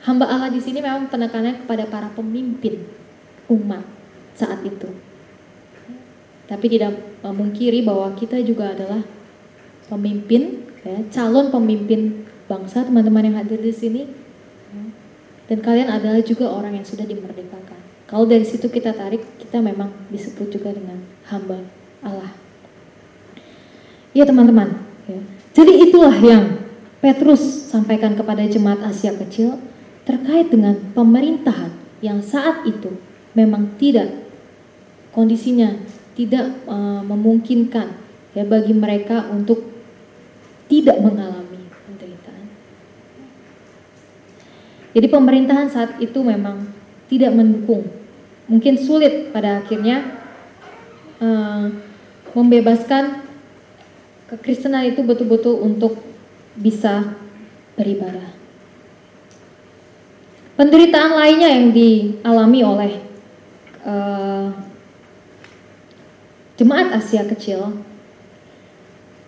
[0.04, 2.84] hamba Allah di sini memang penekanannya kepada para pemimpin
[3.50, 3.84] umat
[4.34, 4.88] saat itu.
[6.44, 9.00] Tapi tidak memungkiri bahwa kita juga adalah
[9.88, 14.02] pemimpin, ya, calon pemimpin bangsa, teman-teman yang hadir di sini.
[15.44, 17.76] Dan kalian adalah juga orang yang sudah dimerdekakan.
[18.08, 21.60] Kalau dari situ kita tarik, kita memang disebut juga dengan hamba
[22.00, 22.32] Allah.
[24.16, 24.93] Iya teman-teman.
[25.04, 25.20] Ya.
[25.52, 26.64] Jadi itulah yang
[27.04, 29.60] Petrus sampaikan kepada jemaat Asia kecil
[30.08, 32.96] terkait dengan pemerintahan yang saat itu
[33.36, 34.08] memang tidak
[35.12, 35.76] kondisinya
[36.14, 37.92] tidak uh, memungkinkan
[38.32, 39.62] ya bagi mereka untuk
[40.70, 42.44] tidak mengalami penderitaan.
[44.94, 46.70] Jadi pemerintahan saat itu memang
[47.10, 47.84] tidak mendukung,
[48.48, 50.24] mungkin sulit pada akhirnya
[51.20, 51.68] uh,
[52.32, 53.23] membebaskan
[54.28, 56.00] kekristenan itu betul-betul untuk
[56.54, 57.16] bisa
[57.74, 58.34] beribadah.
[60.54, 62.92] Penderitaan lainnya yang dialami oleh
[63.82, 64.54] uh,
[66.54, 67.74] jemaat Asia kecil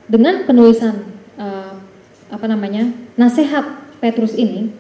[0.07, 1.03] dengan penulisan
[1.35, 1.83] uh,
[2.31, 3.67] apa namanya nasihat
[3.99, 4.71] Petrus ini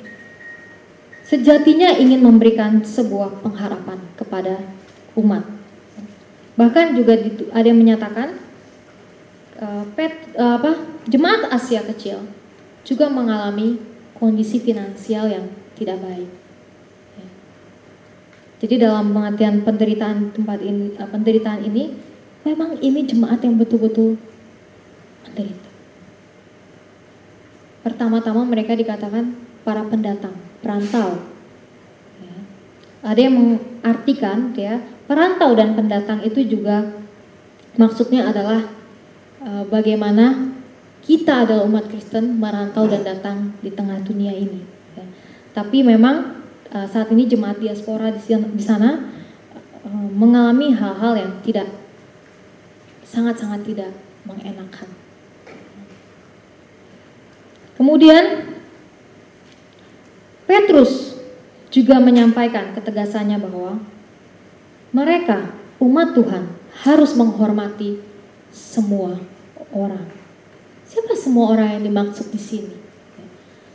[1.26, 4.62] sejatinya ingin memberikan sebuah pengharapan kepada
[5.18, 5.42] umat.
[6.54, 7.18] Bahkan juga
[7.50, 8.45] ada yang menyatakan
[9.96, 10.76] pet, uh, apa
[11.08, 12.20] jemaat Asia kecil
[12.84, 13.80] juga mengalami
[14.16, 15.46] kondisi finansial yang
[15.76, 16.30] tidak baik.
[17.16, 17.28] Ya.
[18.64, 21.92] Jadi dalam pengertian penderitaan tempat ini, uh, penderitaan ini,
[22.44, 24.20] memang ini jemaat yang betul-betul
[25.24, 25.70] menderita.
[27.84, 31.22] Pertama-tama mereka dikatakan para pendatang, perantau.
[32.20, 32.36] Ya.
[33.06, 36.90] Ada yang mengartikan ya perantau dan pendatang itu juga
[37.78, 38.66] maksudnya adalah
[39.46, 40.56] bagaimana
[41.06, 44.58] kita adalah umat Kristen merantau dan datang di tengah dunia ini.
[44.98, 45.06] Ya.
[45.54, 46.42] Tapi memang
[46.74, 49.06] uh, saat ini jemaat diaspora di sana,
[49.86, 51.70] uh, mengalami hal-hal yang tidak
[53.06, 53.94] sangat-sangat tidak
[54.26, 54.90] mengenakan.
[57.78, 58.50] Kemudian
[60.50, 61.22] Petrus
[61.70, 63.78] juga menyampaikan ketegasannya bahwa
[64.90, 66.50] mereka umat Tuhan
[66.82, 68.00] harus menghormati
[68.50, 69.35] semua
[69.76, 70.06] orang.
[70.88, 72.74] Siapa semua orang yang dimaksud di sini?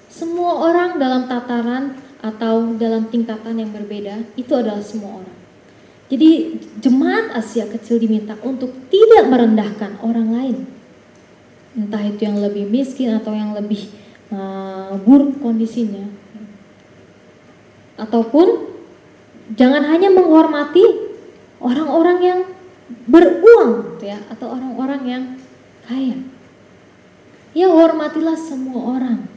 [0.10, 5.38] Semua orang dalam tataran atau dalam tingkatan yang berbeda itu adalah semua orang.
[6.12, 10.58] Jadi jemaat Asia kecil diminta untuk tidak merendahkan orang lain.
[11.72, 13.88] Entah itu yang lebih miskin atau yang lebih
[14.28, 16.04] uh, buruk kondisinya.
[17.96, 18.68] Ataupun
[19.56, 20.84] jangan hanya menghormati
[21.64, 22.40] orang-orang yang
[23.08, 25.24] beruang gitu ya atau orang-orang yang
[25.92, 26.18] kaya.
[27.52, 29.28] Ya hormatilah semua orang,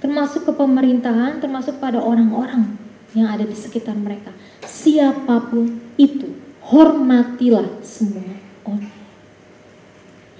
[0.00, 2.80] termasuk ke pemerintahan, termasuk pada orang-orang
[3.12, 4.32] yang ada di sekitar mereka.
[4.64, 6.32] Siapa pun itu,
[6.64, 8.32] hormatilah semua
[8.64, 8.96] orang.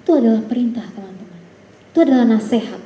[0.01, 1.41] Itu adalah perintah teman-teman.
[1.93, 2.81] Itu adalah nasihat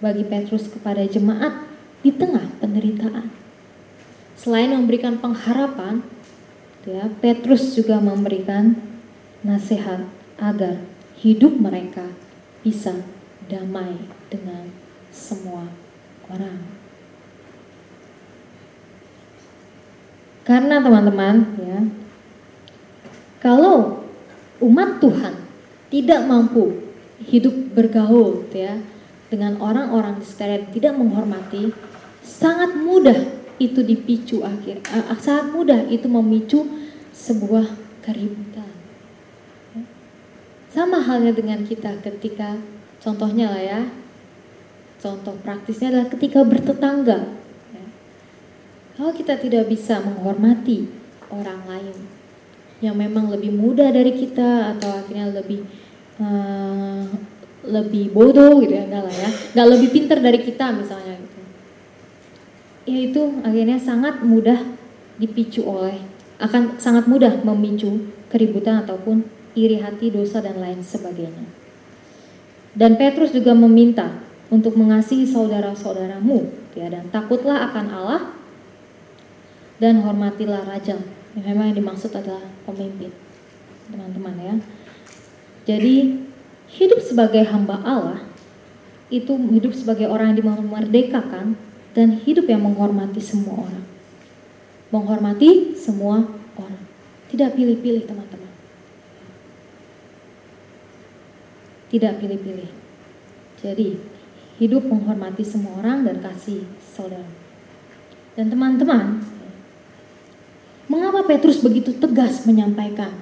[0.00, 1.68] bagi Petrus kepada jemaat
[2.00, 3.28] di tengah penderitaan.
[4.40, 6.00] Selain memberikan pengharapan,
[6.88, 8.80] ya, Petrus juga memberikan
[9.44, 10.08] nasihat
[10.40, 12.10] agar hidup mereka
[12.64, 13.04] bisa
[13.46, 13.94] damai
[14.32, 14.72] dengan
[15.12, 15.68] semua
[16.26, 16.64] orang.
[20.44, 21.78] Karena teman-teman ya,
[23.40, 24.04] kalau
[24.60, 25.34] umat Tuhan
[25.88, 26.84] tidak mampu
[27.24, 28.76] hidup bergaul ya
[29.32, 31.72] dengan orang-orang di sekitar tidak menghormati,
[32.20, 33.24] sangat mudah
[33.56, 34.84] itu dipicu akhir,
[35.22, 36.66] sangat mudah itu memicu
[37.14, 37.70] sebuah
[38.02, 38.73] keributan.
[40.74, 42.58] Sama halnya dengan kita ketika
[43.04, 43.80] Contohnya lah ya,
[44.96, 47.36] contoh praktisnya adalah ketika bertetangga.
[47.76, 47.86] Ya.
[48.96, 50.88] Kalau kita tidak bisa menghormati
[51.28, 51.92] orang lain,
[52.80, 55.68] yang memang lebih muda dari kita atau akhirnya lebih
[56.16, 57.12] uh,
[57.64, 61.40] lebih bodoh gitu ya enggak lah ya nggak lebih pinter dari kita misalnya gitu
[62.84, 64.60] ya itu akhirnya sangat mudah
[65.16, 65.96] dipicu oleh
[66.36, 69.24] akan sangat mudah memicu keributan ataupun
[69.54, 71.46] iri hati dosa dan lain sebagainya
[72.74, 78.22] dan Petrus juga meminta untuk mengasihi saudara-saudaramu ya dan takutlah akan Allah
[79.78, 80.98] dan hormatilah raja
[81.34, 83.10] yang memang yang dimaksud adalah pemimpin
[83.90, 84.54] teman-teman ya
[85.64, 86.20] jadi
[86.74, 88.20] hidup sebagai hamba Allah
[89.12, 91.54] itu hidup sebagai orang yang dimerdekakan
[91.94, 93.84] dan hidup yang menghormati semua orang.
[94.90, 96.26] Menghormati semua
[96.58, 96.82] orang.
[97.30, 98.43] Tidak pilih-pilih teman-teman.
[101.94, 102.70] Tidak pilih-pilih.
[103.62, 103.94] Jadi
[104.58, 107.30] hidup menghormati semua orang dan kasih saudara.
[108.34, 109.22] Dan teman-teman,
[110.90, 113.14] mengapa Petrus begitu tegas menyampaikan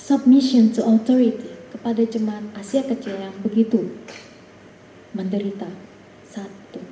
[0.00, 1.60] submission to authority?
[1.70, 3.94] kepada jemaat Asia kecil yang begitu
[5.14, 5.70] menderita
[6.26, 6.82] satu.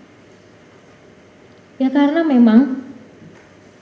[1.76, 2.82] Ya karena memang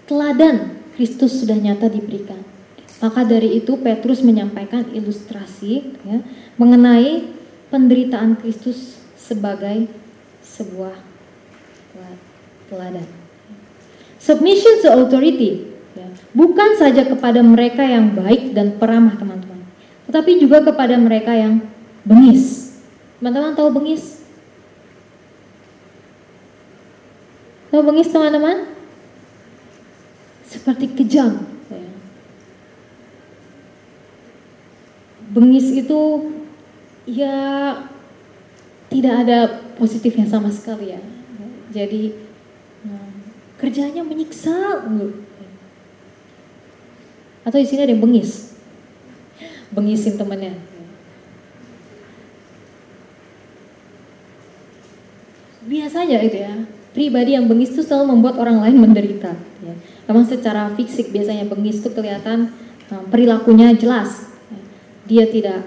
[0.08, 2.55] teladan Kristus sudah nyata diberikan.
[2.96, 6.18] Maka dari itu Petrus menyampaikan ilustrasi ya,
[6.56, 7.28] mengenai
[7.68, 9.90] penderitaan Kristus sebagai
[10.40, 10.96] sebuah
[12.72, 13.04] teladan.
[14.16, 19.46] Submission to authority ya, bukan saja kepada mereka yang baik dan peramah teman-teman
[20.06, 21.66] tetapi juga kepada mereka yang
[22.06, 22.78] bengis.
[23.18, 24.22] Teman-teman tahu bengis?
[27.74, 28.70] Tahu bengis teman-teman?
[30.46, 31.55] Seperti kejam.
[35.36, 36.32] Bengis itu
[37.04, 37.36] ya
[38.88, 39.38] tidak ada
[39.76, 41.00] positifnya sama sekali ya.
[41.76, 42.16] Jadi
[43.60, 44.88] kerjanya menyiksa.
[47.44, 48.56] Atau di sini ada yang bengis
[49.70, 50.56] bengisin temennya.
[55.66, 56.54] Biasanya itu ya,
[56.94, 59.34] pribadi yang bengis itu selalu membuat orang lain menderita.
[59.60, 59.74] Ya.
[60.06, 62.54] Memang secara fisik biasanya bengis itu kelihatan
[62.94, 64.35] uh, perilakunya jelas.
[65.06, 65.62] Dia tidak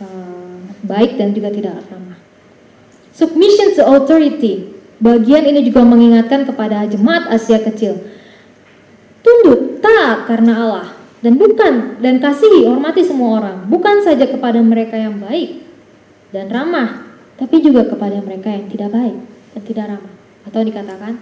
[0.00, 2.20] uh, baik dan juga tidak ramah.
[3.12, 4.72] Submission to authority.
[5.02, 7.98] Bagian ini juga mengingatkan kepada jemaat Asia kecil.
[9.24, 10.88] Tunduk tak karena Allah
[11.22, 15.62] dan bukan dan kasihi hormati semua orang bukan saja kepada mereka yang baik
[16.34, 17.06] dan ramah
[17.38, 19.16] tapi juga kepada mereka yang tidak baik
[19.54, 21.12] dan tidak ramah atau dikatakan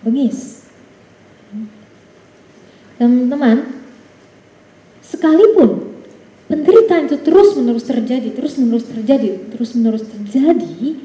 [0.00, 0.64] bengis
[2.96, 3.84] teman-teman
[5.04, 5.89] sekalipun
[6.50, 10.98] penderitaan itu terus menerus terjadi terus menerus terjadi terus menerus terjadi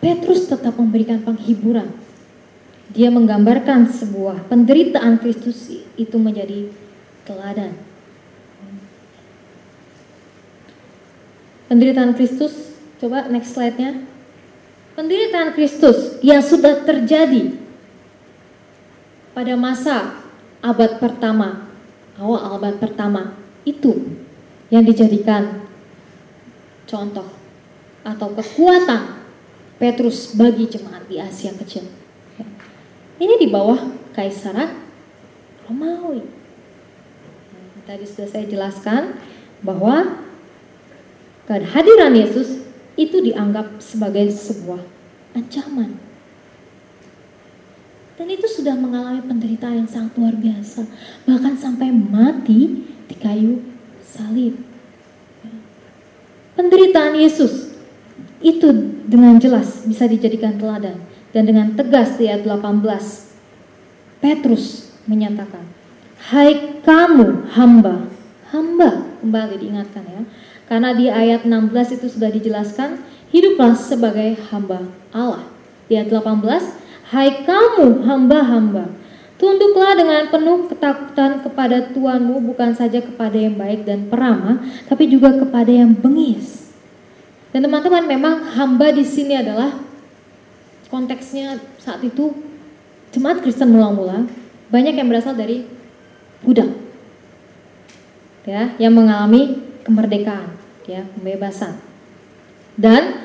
[0.00, 1.92] Petrus tetap memberikan penghiburan
[2.90, 6.74] dia menggambarkan sebuah penderitaan Kristus itu menjadi
[7.22, 7.78] teladan.
[11.70, 14.02] Penderitaan Kristus, coba next slide-nya.
[14.98, 17.54] Penderitaan Kristus yang sudah terjadi
[19.30, 20.18] pada masa
[20.58, 21.69] abad pertama,
[22.20, 24.20] awal abad pertama, itu
[24.68, 25.64] yang dijadikan
[26.84, 27.26] contoh
[28.04, 29.24] atau kekuatan
[29.80, 31.88] Petrus bagi jemaat di Asia kecil.
[33.20, 33.80] Ini di bawah
[34.12, 34.76] Kaisaran
[35.64, 36.24] Romawi.
[37.88, 39.18] Tadi sudah saya jelaskan
[39.64, 40.24] bahwa
[41.48, 42.64] kehadiran Yesus
[42.94, 44.84] itu dianggap sebagai sebuah
[45.34, 46.09] ancaman.
[48.20, 50.84] Dan itu sudah mengalami penderitaan yang sangat luar biasa.
[51.24, 53.64] Bahkan sampai mati di kayu
[54.04, 54.60] salib.
[56.52, 57.72] Penderitaan Yesus
[58.44, 58.68] itu
[59.08, 61.00] dengan jelas bisa dijadikan teladan
[61.32, 62.84] dan dengan tegas di ayat 18,
[64.20, 65.64] Petrus menyatakan,
[66.20, 68.04] Hai kamu hamba,
[68.52, 70.22] hamba, kembali diingatkan ya.
[70.68, 73.00] Karena di ayat 16 itu sudah dijelaskan,
[73.32, 74.84] hiduplah sebagai hamba
[75.16, 75.48] Allah.
[75.88, 76.79] Di ayat 18,
[77.10, 78.86] Hai kamu hamba-hamba,
[79.34, 85.32] Tunduklah dengan penuh ketakutan kepada Tuhanmu bukan saja kepada yang baik dan peramah, tapi juga
[85.32, 86.70] kepada yang bengis.
[87.50, 89.74] Dan teman-teman memang hamba di sini adalah
[90.92, 92.30] konteksnya saat itu
[93.10, 94.28] jemaat Kristen mula-mula
[94.70, 95.66] banyak yang berasal dari
[96.46, 96.70] budak
[98.46, 100.50] ya yang mengalami kemerdekaan
[100.86, 101.78] ya pembebasan
[102.74, 103.22] dan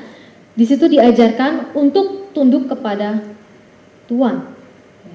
[0.53, 3.34] di situ diajarkan untuk tunduk kepada
[4.05, 4.35] Tuhan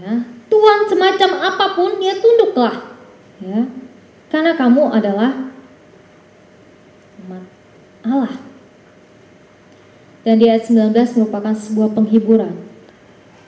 [0.01, 0.15] ya.
[0.51, 2.99] Tuhan semacam apa pun ya tunduklah.
[3.39, 3.71] Ya.
[4.31, 5.51] Karena kamu adalah
[7.27, 7.45] umat
[8.03, 8.35] Allah.
[10.21, 12.53] Dan di ayat 19 merupakan sebuah penghiburan.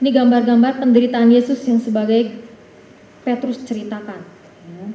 [0.01, 2.33] Ini gambar-gambar penderitaan Yesus yang sebagai
[3.23, 4.19] Petrus ceritakan.
[4.67, 4.87] Ya.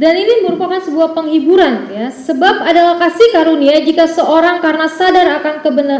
[0.00, 5.54] Dan ini merupakan sebuah penghiburan ya, sebab adalah kasih karunia jika seorang karena sadar akan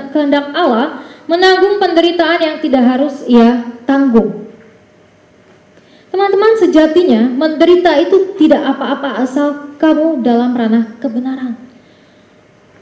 [0.09, 4.49] kehendak Allah menanggung penderitaan yang tidak harus ia tanggung.
[6.09, 11.61] Teman-teman sejatinya menderita itu tidak apa-apa asal kamu dalam ranah kebenaran.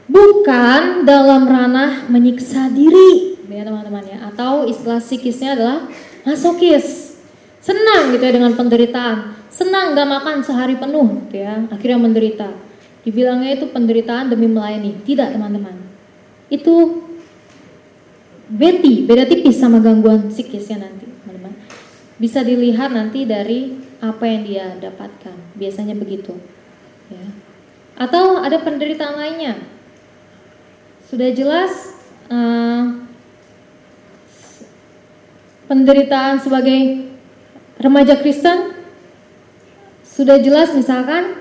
[0.07, 4.17] Bukan dalam ranah menyiksa diri, ya teman-teman ya.
[4.31, 5.83] Atau istilah psikisnya adalah
[6.23, 7.08] masokis.
[7.59, 9.35] Senang gitu ya dengan penderitaan.
[9.51, 11.67] Senang gak makan sehari penuh gitu ya.
[11.67, 12.49] Akhirnya menderita.
[13.03, 14.99] Dibilangnya itu penderitaan demi melayani.
[15.03, 15.75] Tidak teman-teman.
[16.47, 17.05] Itu
[18.49, 21.53] beti, beda tipis sama gangguan psikisnya nanti teman-teman.
[22.17, 25.35] Bisa dilihat nanti dari apa yang dia dapatkan.
[25.59, 26.39] Biasanya begitu.
[27.11, 27.25] Ya.
[27.99, 29.59] Atau ada penderitaan lainnya
[31.09, 31.97] sudah jelas
[32.29, 33.01] uh,
[35.65, 37.08] penderitaan sebagai
[37.79, 38.75] remaja Kristen
[40.03, 41.39] sudah jelas misalkan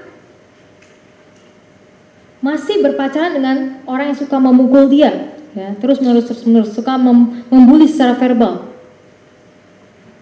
[2.38, 7.42] masih berpacaran dengan orang yang suka memukul dia ya terus menerus terus menerus suka mem
[7.50, 8.70] membuli secara verbal.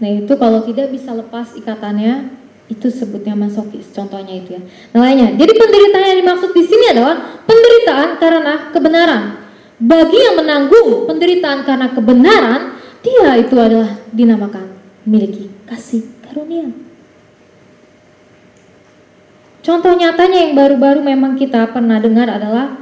[0.01, 2.33] Nah itu kalau tidak bisa lepas ikatannya
[2.73, 4.63] itu sebutnya masokis contohnya itu ya.
[4.97, 9.23] Nah lainnya jadi penderitaan yang dimaksud di sini adalah penderitaan karena kebenaran.
[9.77, 14.73] Bagi yang menanggung penderitaan karena kebenaran dia itu adalah dinamakan
[15.05, 16.71] memiliki kasih karunia.
[19.67, 22.79] Contoh nyatanya yang baru-baru memang kita pernah dengar adalah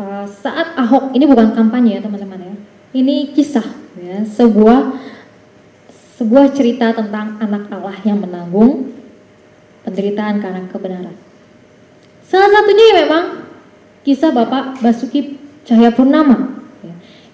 [0.00, 2.54] uh, saat Ahok ini bukan kampanye ya teman-teman ya.
[2.96, 3.68] Ini kisah
[4.00, 4.96] ya sebuah
[6.16, 8.96] sebuah cerita tentang anak Allah yang menanggung
[9.84, 11.16] penderitaan karena kebenaran.
[12.24, 13.24] Salah satunya ya memang
[14.00, 15.36] kisah Bapak Basuki
[15.68, 16.60] Cahaya Purnama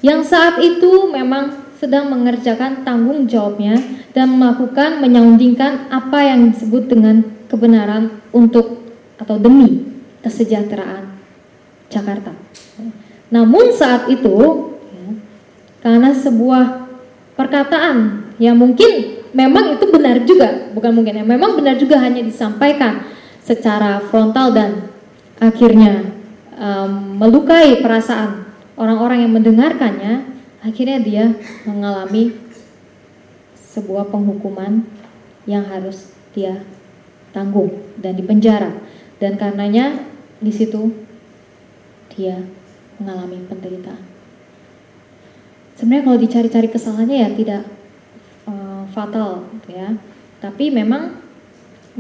[0.05, 3.77] yang saat itu memang sedang mengerjakan tanggung jawabnya
[4.17, 8.83] dan melakukan menyaundingkan apa yang disebut dengan kebenaran untuk
[9.21, 9.85] atau demi
[10.25, 11.17] kesejahteraan
[11.93, 12.33] Jakarta.
[13.31, 14.35] Namun saat itu
[14.91, 15.09] ya,
[15.85, 16.65] karena sebuah
[17.37, 23.05] perkataan yang mungkin memang itu benar juga, bukan mungkin ya, memang benar juga hanya disampaikan
[23.45, 24.91] secara frontal dan
[25.39, 26.17] akhirnya
[26.57, 30.36] um, melukai perasaan orang-orang yang mendengarkannya,
[30.67, 31.25] akhirnya dia
[31.63, 32.35] mengalami
[33.55, 34.83] sebuah penghukuman
[35.47, 36.67] yang harus dia
[37.31, 37.71] tanggung
[38.03, 38.75] dan dipenjara
[39.23, 40.03] dan karenanya
[40.43, 40.91] di situ
[42.11, 42.43] dia
[42.99, 44.03] mengalami penderitaan.
[45.77, 47.63] Sebenarnya kalau dicari-cari kesalahannya ya tidak
[48.97, 49.93] fatal gitu ya.
[50.41, 51.21] Tapi memang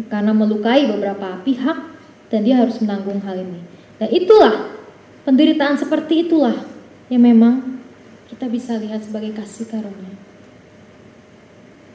[0.08, 1.78] karena melukai beberapa pihak
[2.32, 3.60] dan dia harus menanggung hal ini.
[4.00, 4.72] Dan itulah
[5.28, 6.56] penderitaan seperti itulah
[7.12, 7.84] yang memang
[8.26, 10.14] kita bisa lihat sebagai kasih karunia.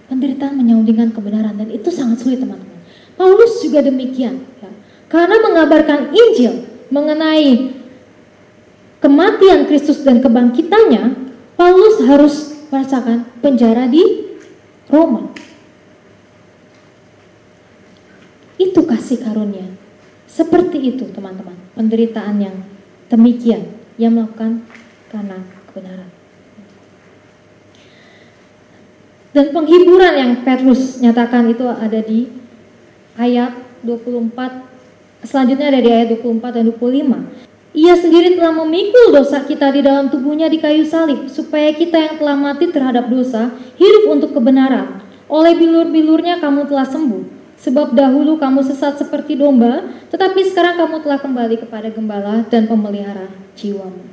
[0.08, 2.84] Penderitaan menyaudingkan kebenaran dan itu sangat sulit teman-teman.
[3.16, 4.44] Paulus juga demikian.
[4.60, 4.72] Ya.
[5.08, 7.72] Karena mengabarkan Injil mengenai
[9.00, 12.36] kematian Kristus dan kebangkitannya, Paulus harus
[12.68, 14.04] merasakan penjara di
[14.92, 15.32] Roma.
[18.60, 19.68] Itu kasih karunia.
[20.28, 22.56] Seperti itu teman-teman, penderitaan yang
[23.08, 23.68] demikian
[24.00, 24.64] yang melakukan
[25.12, 26.11] karena kebenaran.
[29.32, 32.28] Dan penghiburan yang Petrus nyatakan itu ada di
[33.16, 34.68] ayat 24,
[35.24, 37.72] selanjutnya ada di ayat 24 dan 25.
[37.72, 42.16] Ia sendiri telah memikul dosa kita di dalam tubuhnya di kayu salib, supaya kita yang
[42.20, 45.00] telah mati terhadap dosa hidup untuk kebenaran.
[45.32, 47.24] Oleh bilur-bilurnya kamu telah sembuh,
[47.56, 53.32] sebab dahulu kamu sesat seperti domba, tetapi sekarang kamu telah kembali kepada gembala dan pemelihara
[53.56, 54.04] jiwamu.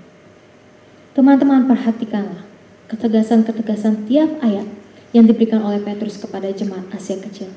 [1.18, 2.46] Teman-teman perhatikanlah
[2.86, 4.77] ketegasan-ketegasan tiap ayat
[5.12, 7.48] yang diberikan oleh Petrus kepada jemaat Asia kecil.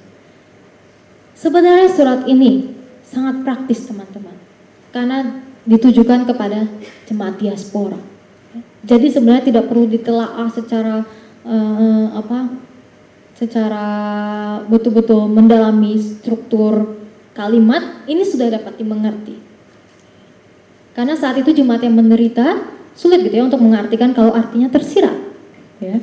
[1.35, 2.71] Sebenarnya surat ini
[3.03, 4.37] sangat praktis teman-teman,
[4.93, 6.69] karena ditujukan kepada
[7.09, 7.97] jemaat diaspora.
[8.81, 11.05] Jadi sebenarnya tidak perlu ditelaah secara
[11.45, 12.49] uh, apa
[13.37, 13.85] secara
[14.69, 16.97] betul-betul mendalami struktur
[17.33, 19.37] kalimat ini sudah dapat dimengerti.
[20.91, 22.61] Karena saat itu jemaat yang menderita
[22.93, 25.30] sulit gitu ya untuk mengartikan kalau artinya tersirat.
[25.81, 25.97] Ya,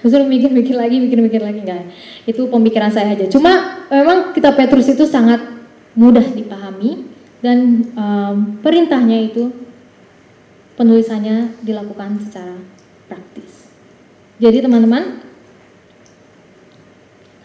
[0.00, 1.92] Maksudnya mikir-mikir lagi, mikir-mikir lagi enggak.
[2.24, 3.28] Itu pemikiran saya aja.
[3.28, 5.44] Cuma memang kita Petrus itu sangat
[5.92, 7.04] mudah dipahami
[7.44, 9.52] dan um, perintahnya itu
[10.80, 12.56] penulisannya dilakukan secara
[13.04, 13.68] praktis.
[14.40, 15.20] Jadi teman-teman,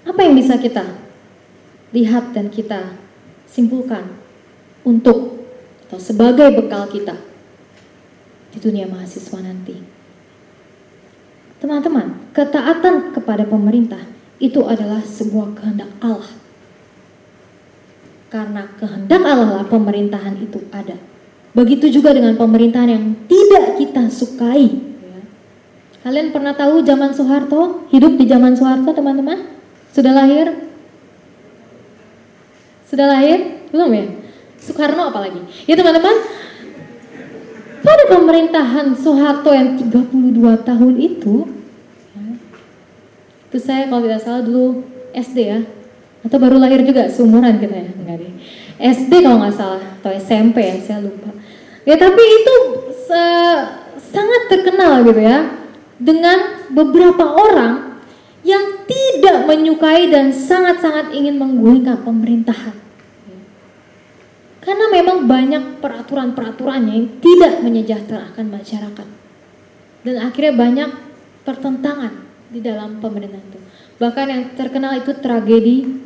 [0.07, 0.87] apa yang bisa kita
[1.91, 2.95] lihat dan kita
[3.43, 4.07] simpulkan
[4.87, 5.43] untuk
[5.89, 7.19] atau sebagai bekal kita
[8.55, 9.92] di dunia mahasiswa nanti?
[11.63, 14.03] Teman-teman, ketaatan kepada pemerintah
[14.35, 16.35] itu adalah sebuah kehendak Allah.
[18.27, 20.99] Karena kehendak Allah lah pemerintahan itu ada.
[21.55, 24.75] Begitu juga dengan pemerintahan yang tidak kita sukai.
[24.75, 25.23] Ya.
[26.03, 27.87] Kalian pernah tahu zaman Soeharto?
[27.95, 29.55] Hidup di zaman Soeharto teman-teman?
[29.95, 30.67] Sudah lahir?
[32.91, 33.63] Sudah lahir?
[33.71, 34.05] Belum ya?
[34.59, 35.39] Soekarno apalagi?
[35.63, 36.11] Ya teman-teman,
[37.83, 41.45] pada pemerintahan Soeharto yang 32 tahun itu,
[42.15, 42.25] ya,
[43.51, 45.59] itu saya kalau tidak salah dulu SD ya,
[46.23, 48.33] atau baru lahir juga seumuran kita ya, enggak deh.
[48.79, 51.29] SD kalau nggak salah atau SMP ya, saya lupa.
[51.83, 52.55] Ya tapi itu
[54.09, 55.51] sangat terkenal gitu ya,
[55.99, 57.99] dengan beberapa orang
[58.43, 62.82] yang tidak menyukai dan sangat-sangat ingin menggulingkan pemerintahan.
[64.63, 69.07] Karena memang banyak peraturan-peraturannya yang tidak menyejahterakan masyarakat.
[70.07, 70.89] Dan akhirnya banyak
[71.43, 73.59] pertentangan di dalam pemerintahan itu.
[73.99, 75.99] Bahkan yang terkenal itu tragedi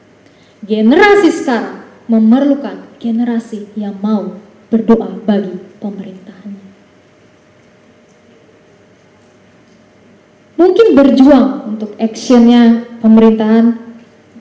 [0.64, 4.36] Generasi sekarang memerlukan generasi yang mau
[4.68, 6.51] berdoa bagi pemerintahan.
[10.62, 13.82] Mungkin berjuang untuk actionnya pemerintahan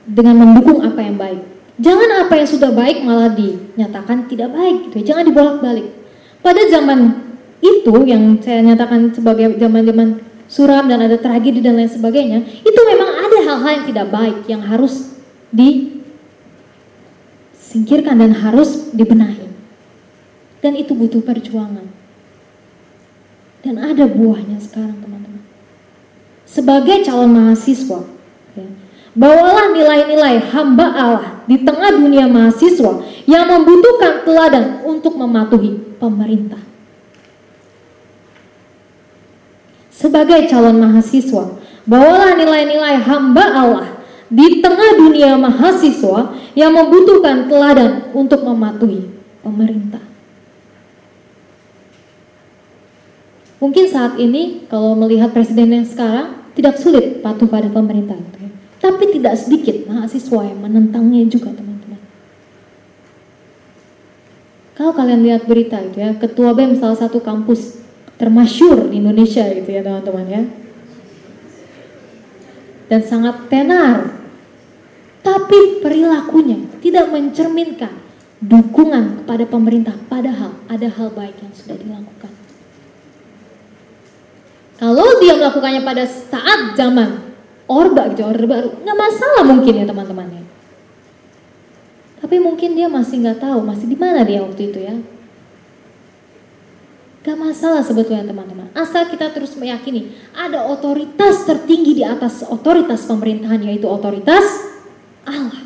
[0.06, 1.42] dengan mendukung apa yang baik.
[1.82, 5.02] Jangan apa yang sudah baik malah dinyatakan tidak baik, gitu.
[5.02, 5.10] Ya.
[5.10, 5.90] jangan dibolak-balik.
[6.38, 7.26] Pada zaman
[7.58, 13.10] itu yang saya nyatakan sebagai zaman-zaman suram dan ada tragedi dan lain sebagainya, itu memang
[13.18, 15.10] ada hal-hal yang tidak baik yang harus
[15.50, 19.50] disingkirkan dan harus dibenahi.
[20.62, 21.90] Dan itu butuh perjuangan.
[23.66, 25.31] Dan ada buahnya sekarang teman-teman
[26.52, 28.04] sebagai calon mahasiswa,
[28.52, 28.66] ya,
[29.16, 36.60] bawalah nilai-nilai hamba Allah di tengah dunia mahasiswa yang membutuhkan teladan untuk mematuhi pemerintah.
[39.88, 41.56] Sebagai calon mahasiswa,
[41.88, 43.88] bawalah nilai-nilai hamba Allah
[44.28, 49.08] di tengah dunia mahasiswa yang membutuhkan teladan untuk mematuhi
[49.40, 50.04] pemerintah.
[53.62, 58.48] Mungkin saat ini kalau melihat presiden yang sekarang tidak sulit patuh pada pemerintah itu.
[58.82, 62.02] Tapi tidak sedikit mahasiswa yang menentangnya juga teman-teman.
[64.74, 67.78] Kalau kalian lihat berita itu ya, ketua BEM salah satu kampus
[68.18, 70.42] termasyur di Indonesia gitu ya teman-teman ya.
[72.90, 74.18] Dan sangat tenar.
[75.22, 77.94] Tapi perilakunya tidak mencerminkan
[78.42, 82.31] dukungan kepada pemerintah padahal ada hal baik yang sudah dilakukan.
[84.82, 87.22] Kalau dia melakukannya pada saat zaman
[87.70, 90.42] orba gitu, orde baru, nggak masalah mungkin ya teman-teman ya.
[92.18, 94.98] Tapi mungkin dia masih nggak tahu, masih di mana dia waktu itu ya.
[97.22, 98.74] Gak masalah sebetulnya teman-teman.
[98.74, 104.42] Asal kita terus meyakini ada otoritas tertinggi di atas otoritas pemerintahan yaitu otoritas
[105.22, 105.62] Allah.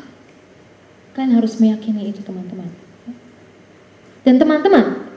[1.17, 2.69] Kalian harus meyakini itu teman-teman.
[4.21, 5.09] Dan teman-teman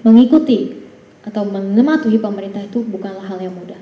[0.00, 0.85] mengikuti
[1.26, 3.78] atau mematuhi pemerintah itu bukanlah hal yang mudah.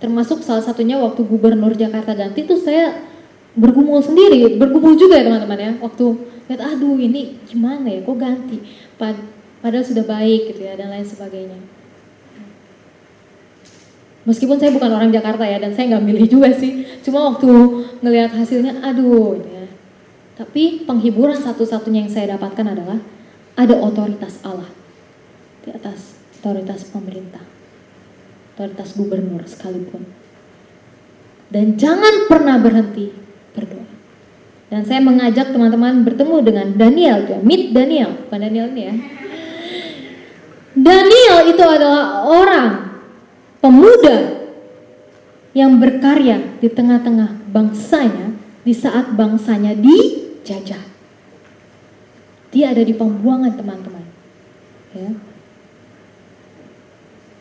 [0.00, 3.04] Termasuk salah satunya waktu Gubernur Jakarta ganti itu saya
[3.52, 5.72] bergumul sendiri, bergumul juga ya teman-teman ya.
[5.80, 6.06] Waktu
[6.48, 8.58] lihat aduh ini gimana ya kok ganti.
[8.96, 9.16] Pad
[9.60, 11.60] padahal sudah baik gitu ya dan lain sebagainya.
[14.26, 16.82] Meskipun saya bukan orang Jakarta ya dan saya nggak milih juga sih.
[17.04, 17.48] Cuma waktu
[18.00, 19.68] ngelihat hasilnya aduh gitu ya.
[20.36, 22.98] Tapi penghiburan satu-satunya yang saya dapatkan adalah
[23.56, 24.68] ada otoritas Allah
[25.64, 27.42] di atas otoritas pemerintah,
[28.54, 30.04] otoritas gubernur sekalipun.
[31.46, 33.14] Dan jangan pernah berhenti
[33.54, 33.86] berdoa.
[34.66, 38.94] Dan saya mengajak teman-teman bertemu dengan Daniel, ya, meet Daniel, bukan Daniel ini ya.
[40.76, 43.00] Daniel itu adalah orang
[43.64, 44.44] pemuda
[45.56, 50.84] yang berkarya di tengah-tengah bangsanya di saat bangsanya dijajah.
[52.52, 54.04] Dia ada di pembuangan teman-teman.
[54.92, 55.10] Ya.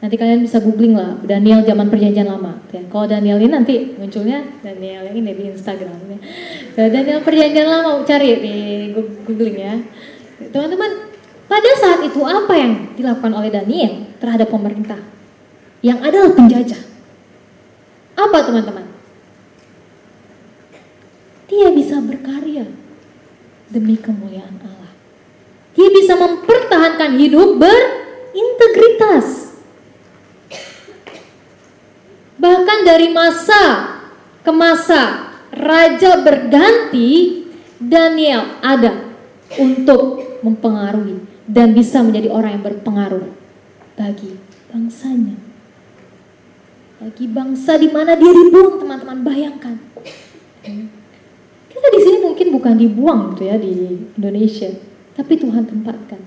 [0.05, 2.61] Nanti kalian bisa googling lah Daniel zaman perjanjian lama.
[2.69, 2.85] Ya.
[2.93, 5.97] Kalau Daniel ini nanti munculnya Daniel yang ini di Instagram.
[6.05, 6.21] Ya.
[6.93, 9.73] Daniel perjanjian lama cari di googling ya.
[10.53, 11.09] Teman-teman,
[11.49, 15.01] pada saat itu apa yang dilakukan oleh Daniel terhadap pemerintah
[15.81, 16.85] yang adalah penjajah?
[18.13, 18.85] Apa teman-teman?
[21.49, 22.69] Dia bisa berkarya
[23.73, 24.93] demi kemuliaan Allah.
[25.73, 29.54] Dia bisa mempertahankan hidup berintegritas
[32.45, 33.61] Bahkan dari masa
[34.45, 37.41] ke masa raja berganti,
[37.81, 39.17] Daniel ada
[39.57, 43.25] untuk mempengaruhi dan bisa menjadi orang yang berpengaruh
[43.97, 44.37] bagi
[44.69, 45.33] bangsanya.
[47.01, 49.81] Bagi bangsa di mana dia dibuang, teman-teman bayangkan.
[51.65, 54.69] Kita di sini mungkin bukan dibuang gitu ya di Indonesia,
[55.17, 56.21] tapi Tuhan tempatkan.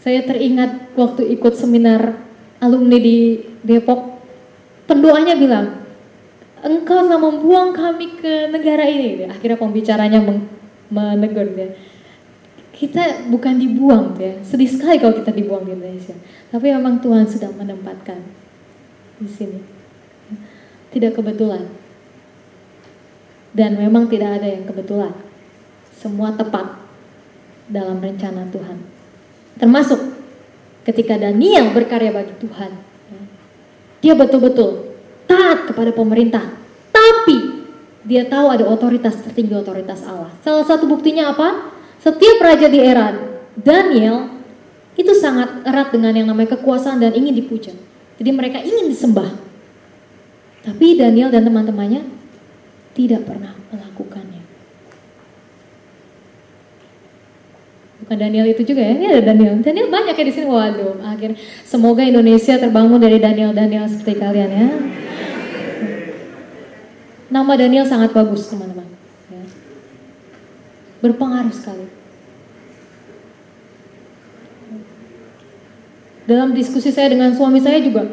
[0.00, 2.16] Saya teringat waktu ikut seminar
[2.56, 4.19] alumni di Depok
[4.90, 5.86] pendoanya bilang,
[6.66, 9.30] engkau telah membuang kami ke negara ini.
[9.30, 10.18] Akhirnya pembicaranya
[10.90, 11.78] menegur dia.
[12.74, 14.42] Kita bukan dibuang ya.
[14.42, 16.16] Sedih sekali kalau kita dibuang di Indonesia.
[16.50, 18.18] Tapi memang Tuhan sedang menempatkan
[19.22, 19.60] di sini.
[20.90, 21.70] Tidak kebetulan.
[23.54, 25.14] Dan memang tidak ada yang kebetulan.
[25.94, 26.80] Semua tepat
[27.68, 28.80] dalam rencana Tuhan.
[29.60, 30.00] Termasuk
[30.88, 32.89] ketika Daniel berkarya bagi Tuhan
[34.00, 34.96] dia betul-betul
[35.28, 36.44] taat kepada pemerintah.
[36.90, 37.62] Tapi
[38.04, 40.32] dia tahu ada otoritas tertinggi otoritas Allah.
[40.40, 41.72] Salah satu buktinya apa?
[42.00, 43.12] Setiap raja di era
[43.54, 44.40] Daniel
[44.96, 47.72] itu sangat erat dengan yang namanya kekuasaan dan ingin dipuja.
[48.20, 49.32] Jadi mereka ingin disembah.
[50.60, 52.04] Tapi Daniel dan teman-temannya
[52.92, 54.19] tidak pernah melakukannya.
[58.10, 58.90] Bukan Daniel itu juga ya.
[58.98, 59.62] Ini ada Daniel.
[59.62, 60.50] Daniel banyak ya di sini.
[60.50, 64.66] Waduh, akhirnya semoga Indonesia terbangun dari Daniel-Daniel seperti kalian ya.
[67.30, 68.90] Nama Daniel sangat bagus teman-teman.
[69.30, 69.46] Ya.
[71.06, 71.86] Berpengaruh sekali.
[76.26, 78.10] Dalam diskusi saya dengan suami saya juga,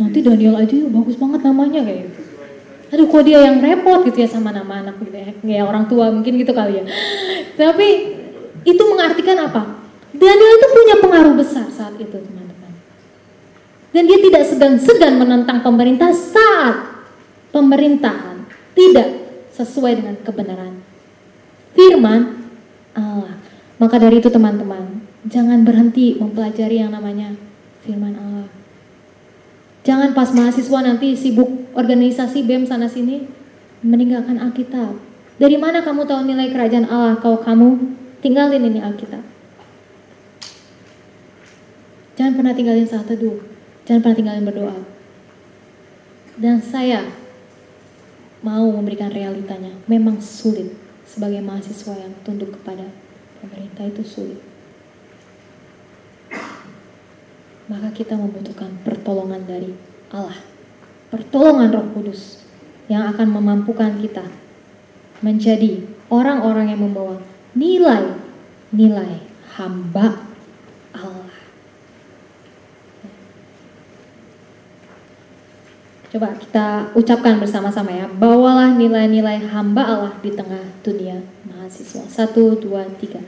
[0.00, 2.20] nanti Daniel aja yuk, bagus banget namanya kayak gitu.
[2.96, 5.12] Aduh kok dia yang repot gitu ya sama nama anak gitu
[5.44, 5.68] ya.
[5.68, 6.84] Orang tua mungkin gitu kali ya.
[7.60, 8.13] Tapi
[8.64, 9.78] itu mengartikan apa?
[10.14, 12.72] Daniel itu punya pengaruh besar saat itu teman-teman.
[13.94, 17.04] Dan dia tidak segan-segan menentang pemerintah saat
[17.54, 19.08] pemerintahan tidak
[19.54, 20.82] sesuai dengan kebenaran.
[21.76, 22.50] Firman
[22.94, 23.38] Allah.
[23.78, 27.34] Maka dari itu teman-teman, jangan berhenti mempelajari yang namanya
[27.82, 28.48] firman Allah.
[29.84, 33.28] Jangan pas mahasiswa nanti sibuk organisasi BEM sana sini
[33.84, 34.96] meninggalkan Alkitab.
[35.36, 39.20] Dari mana kamu tahu nilai kerajaan Allah kalau kamu Tinggalin ini Alkitab.
[42.16, 43.36] Jangan pernah tinggalin saat teduh.
[43.84, 44.80] Jangan pernah tinggalin berdoa.
[46.40, 47.04] Dan saya
[48.40, 49.76] mau memberikan realitanya.
[49.84, 50.72] Memang sulit
[51.04, 52.88] sebagai mahasiswa yang tunduk kepada
[53.44, 54.40] pemerintah itu sulit.
[57.68, 59.76] Maka kita membutuhkan pertolongan dari
[60.08, 60.40] Allah.
[61.12, 62.40] Pertolongan Roh Kudus
[62.88, 64.24] yang akan memampukan kita
[65.20, 67.20] menjadi orang-orang yang membawa
[67.54, 69.22] nilai-nilai
[69.54, 70.26] hamba
[70.94, 71.34] Allah.
[76.14, 78.06] Coba kita ucapkan bersama-sama ya.
[78.06, 82.06] Bawalah nilai-nilai hamba Allah di tengah dunia mahasiswa.
[82.06, 83.18] Satu, dua, tiga.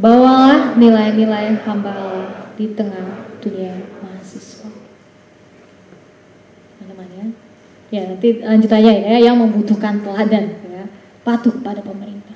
[0.00, 4.72] Bawalah nilai-nilai hamba Allah di tengah dunia mahasiswa.
[6.80, 7.26] Teman-teman ya.
[7.92, 10.88] Ya nanti lanjutannya ya yang membutuhkan teladan ya.
[11.20, 12.32] Patuh pada pemerintah.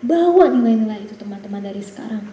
[0.00, 2.24] Bawa nilai-nilai itu teman-teman dari sekarang.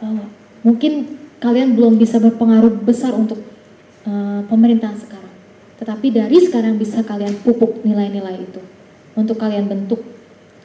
[0.00, 0.28] Bawa.
[0.60, 3.40] Mungkin kalian belum bisa berpengaruh besar untuk
[4.04, 5.32] uh, pemerintahan sekarang.
[5.80, 8.60] Tetapi dari sekarang bisa kalian pupuk nilai-nilai itu.
[9.16, 10.04] Untuk kalian bentuk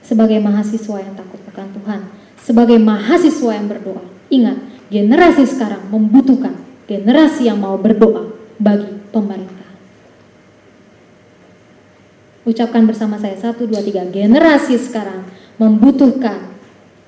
[0.03, 2.01] sebagai mahasiswa yang takut akan Tuhan.
[2.43, 4.03] Sebagai mahasiswa yang berdoa.
[4.27, 4.57] Ingat,
[4.91, 8.29] generasi sekarang membutuhkan generasi yang mau berdoa
[8.61, 9.54] bagi pemerintah.
[12.45, 14.05] Ucapkan bersama saya satu, dua, tiga.
[14.05, 15.25] Generasi sekarang
[15.57, 16.53] membutuhkan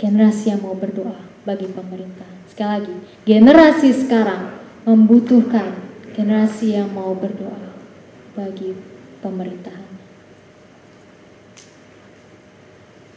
[0.02, 2.26] generasi yang mau berdoa bagi pemerintah.
[2.50, 5.78] Sekali lagi, generasi sekarang membutuhkan
[6.18, 7.70] generasi yang mau berdoa
[8.34, 8.74] bagi
[9.22, 9.86] pemerintahan.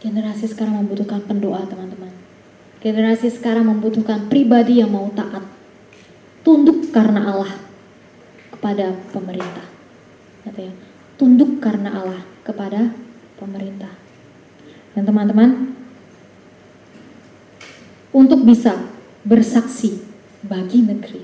[0.01, 2.13] Generasi sekarang membutuhkan pendoa, teman-teman.
[2.81, 5.45] Generasi sekarang membutuhkan pribadi yang mau taat.
[6.41, 7.53] Tunduk karena Allah
[8.53, 9.69] kepada pemerintah.
[10.41, 10.73] Kata ya,
[11.21, 12.97] tunduk karena Allah kepada
[13.37, 13.93] pemerintah.
[14.97, 15.77] Dan teman-teman,
[18.17, 18.89] untuk bisa
[19.21, 20.01] bersaksi
[20.41, 21.21] bagi negeri,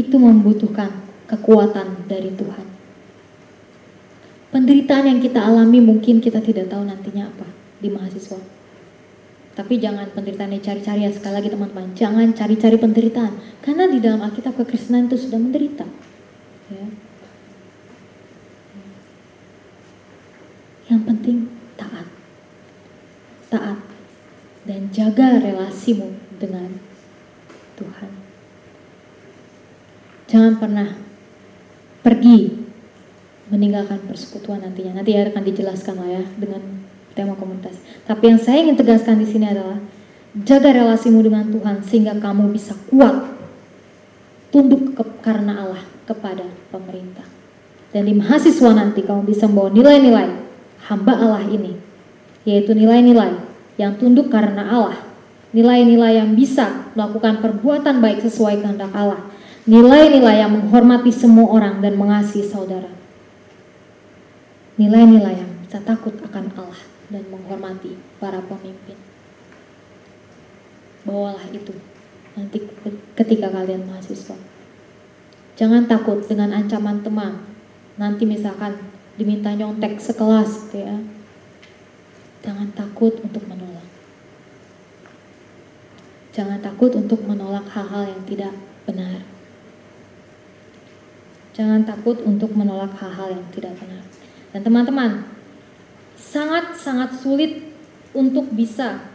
[0.00, 0.88] itu membutuhkan
[1.28, 2.66] kekuatan dari Tuhan.
[4.50, 7.46] Penderitaan yang kita alami mungkin kita tidak tahu nantinya apa
[7.78, 8.40] di mahasiswa.
[9.54, 11.92] Tapi jangan penderitaan cari-cari ya sekali lagi teman-teman.
[11.94, 13.60] Jangan cari-cari penderitaan.
[13.60, 15.86] Karena di dalam Alkitab kekristenan itu sudah menderita.
[16.72, 17.09] Ya.
[20.90, 21.36] Yang penting
[21.78, 22.06] taat.
[23.46, 23.78] Taat.
[24.66, 26.82] Dan jaga relasimu dengan
[27.78, 28.10] Tuhan.
[30.26, 30.88] Jangan pernah
[32.02, 32.58] pergi
[33.54, 34.98] meninggalkan persekutuan nantinya.
[34.98, 36.62] Nanti akan dijelaskan lah ya dengan
[37.14, 37.78] tema komunitas.
[38.04, 39.78] Tapi yang saya ingin tegaskan di sini adalah
[40.46, 43.30] jaga relasimu dengan Tuhan sehingga kamu bisa kuat
[44.50, 47.26] tunduk ke, karena Allah kepada pemerintah.
[47.90, 50.49] Dan di mahasiswa nanti kamu bisa membawa nilai-nilai
[50.90, 51.78] hamba Allah ini,
[52.42, 53.38] yaitu nilai-nilai
[53.78, 54.98] yang tunduk karena Allah,
[55.54, 59.22] nilai-nilai yang bisa melakukan perbuatan baik sesuai kehendak Allah,
[59.70, 63.00] nilai-nilai yang menghormati semua orang dan mengasihi saudara
[64.80, 66.80] nilai-nilai yang bisa takut akan Allah
[67.12, 68.96] dan menghormati para pemimpin.
[71.04, 71.76] Bawalah itu
[72.32, 72.64] nanti
[73.12, 74.40] ketika kalian mahasiswa.
[75.60, 77.44] Jangan takut dengan ancaman teman.
[78.00, 78.80] Nanti misalkan
[79.18, 80.96] diminta nyontek sekelas gitu ya.
[82.40, 83.88] Jangan takut untuk menolak.
[86.30, 88.54] Jangan takut untuk menolak hal-hal yang tidak
[88.86, 89.20] benar.
[91.52, 94.06] Jangan takut untuk menolak hal-hal yang tidak benar.
[94.54, 95.10] Dan teman-teman,
[96.16, 97.70] sangat-sangat sulit
[98.14, 99.10] untuk bisa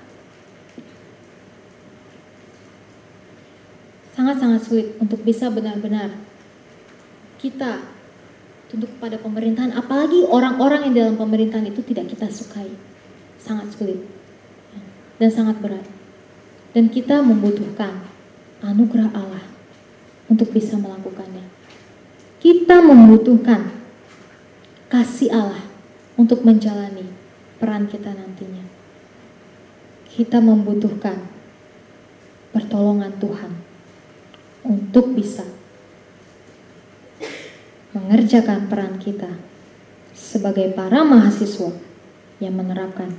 [4.15, 6.15] sangat-sangat sulit untuk bisa benar-benar
[7.35, 7.83] kita
[8.75, 12.67] tunduk kepada pemerintahan apalagi orang-orang yang dalam pemerintahan itu tidak kita sukai.
[13.39, 14.03] Sangat sulit.
[15.15, 15.87] Dan sangat berat.
[16.75, 18.03] Dan kita membutuhkan
[18.59, 19.47] anugerah Allah
[20.27, 21.47] untuk bisa melakukannya.
[22.43, 23.71] Kita membutuhkan
[24.91, 25.63] kasih Allah
[26.19, 27.07] untuk menjalani
[27.55, 28.67] peran kita nantinya.
[30.11, 31.31] Kita membutuhkan
[32.51, 33.55] pertolongan Tuhan
[34.67, 35.47] untuk bisa
[37.95, 39.39] mengerjakan peran kita
[40.11, 41.71] sebagai para mahasiswa
[42.43, 43.15] yang menerapkan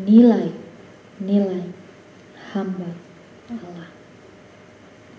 [0.00, 1.68] nilai-nilai
[2.56, 2.90] hamba
[3.52, 3.88] Allah.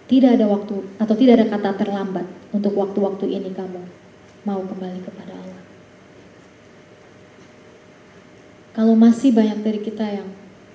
[0.05, 3.81] Tidak ada waktu atau tidak ada kata terlambat untuk waktu-waktu ini kamu
[4.45, 5.45] mau kembali kepada Allah.
[8.75, 10.27] kalau masih banyak dari kita yang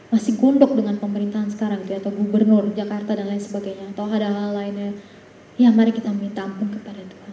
[0.09, 4.57] masih gondok dengan pemerintahan sekarang gitu, atau gubernur Jakarta dan lain sebagainya atau ada hal
[4.57, 4.97] lainnya
[5.61, 7.30] ya mari kita minta ampun kepada Tuhan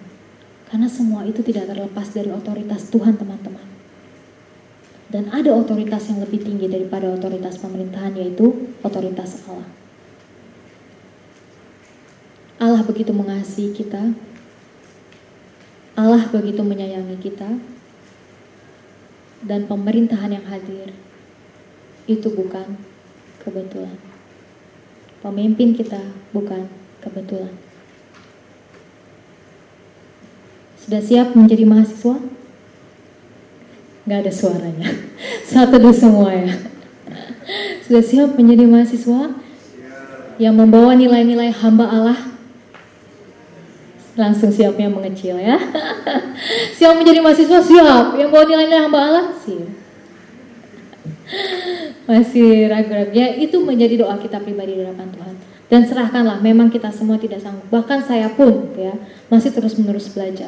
[0.68, 3.68] karena semua itu tidak terlepas dari otoritas Tuhan teman-teman
[5.08, 9.70] dan ada otoritas yang lebih tinggi daripada otoritas pemerintahan yaitu otoritas Allah
[12.58, 14.12] Allah begitu mengasihi kita
[15.98, 17.58] Allah begitu menyayangi kita
[19.42, 20.94] dan pemerintahan yang hadir
[22.08, 22.80] itu bukan
[23.44, 23.98] kebetulan.
[25.22, 26.00] Pemimpin kita
[26.32, 26.72] bukan
[27.04, 27.52] kebetulan.
[30.88, 32.16] Sudah siap menjadi mahasiswa?
[34.08, 34.88] Gak ada suaranya.
[35.52, 36.56] Satu dulu semua ya.
[37.84, 39.36] Sudah siap menjadi mahasiswa?
[40.40, 42.20] Yang membawa nilai-nilai hamba Allah
[44.16, 45.60] langsung siapnya mengecil ya.
[46.80, 49.68] siap menjadi mahasiswa siap, yang bawa nilai-nilai hamba Allah siap.
[52.08, 55.36] Masih ragu-ragu ya, itu menjadi doa kita pribadi di hadapan Tuhan.
[55.68, 57.68] Dan serahkanlah, memang kita semua tidak sanggup.
[57.68, 58.96] Bahkan saya pun ya
[59.28, 60.48] masih terus-menerus belajar.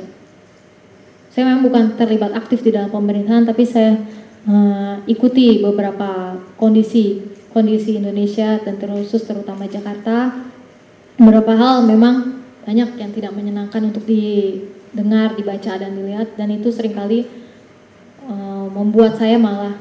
[1.30, 4.02] Saya memang bukan terlibat aktif di dalam pemerintahan, tapi saya
[4.50, 7.22] uh, ikuti beberapa kondisi
[7.54, 10.46] kondisi Indonesia dan terkhusus terutama Jakarta.
[11.20, 16.96] Beberapa hal memang banyak yang tidak menyenangkan untuk didengar, dibaca dan dilihat dan itu sering
[16.96, 17.28] kali
[18.26, 19.78] uh, membuat saya malah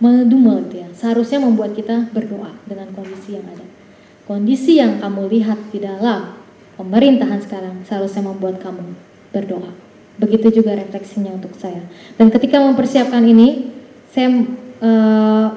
[0.00, 0.88] mendumel gitu ya.
[0.96, 3.66] Seharusnya membuat kita berdoa dengan kondisi yang ada.
[4.24, 6.32] Kondisi yang kamu lihat di dalam
[6.80, 8.96] pemerintahan sekarang seharusnya membuat kamu
[9.32, 9.83] berdoa.
[10.14, 11.82] Begitu juga refleksinya untuk saya.
[12.14, 13.74] Dan ketika mempersiapkan ini,
[14.14, 14.30] saya
[14.78, 15.48] uh,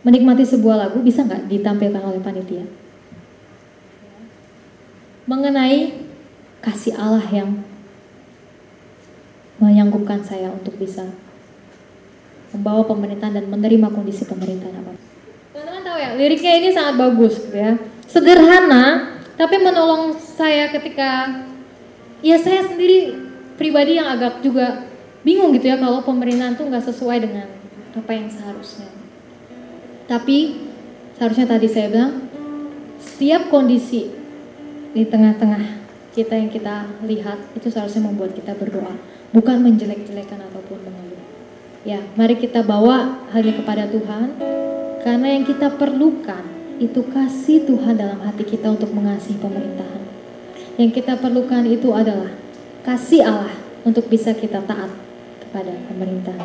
[0.00, 2.64] menikmati sebuah lagu bisa nggak ditampilkan oleh panitia?
[5.30, 5.94] mengenai
[6.58, 7.62] kasih Allah yang
[9.62, 11.06] menyanggupkan saya untuk bisa
[12.50, 14.98] membawa pemerintahan dan menerima kondisi pemerintahan apa.
[15.54, 17.78] Teman-teman tahu ya, liriknya ini sangat bagus ya.
[18.10, 21.46] Sederhana, tapi menolong saya ketika
[22.26, 23.29] ya saya sendiri
[23.60, 24.88] pribadi yang agak juga
[25.20, 27.44] bingung gitu ya kalau pemerintahan tuh nggak sesuai dengan
[27.92, 28.88] apa yang seharusnya.
[30.08, 30.56] Tapi
[31.20, 32.24] seharusnya tadi saya bilang
[32.96, 34.08] setiap kondisi
[34.96, 35.76] di tengah-tengah
[36.16, 38.96] kita yang kita lihat itu seharusnya membuat kita berdoa,
[39.30, 41.22] bukan menjelek-jelekan ataupun mengeluh.
[41.84, 44.34] Ya, mari kita bawa hanya kepada Tuhan,
[45.06, 46.42] karena yang kita perlukan
[46.82, 50.02] itu kasih Tuhan dalam hati kita untuk mengasihi pemerintahan.
[50.80, 52.32] Yang kita perlukan itu adalah
[52.90, 53.54] kasih Allah
[53.86, 54.90] untuk bisa kita taat
[55.38, 56.42] kepada pemerintahan.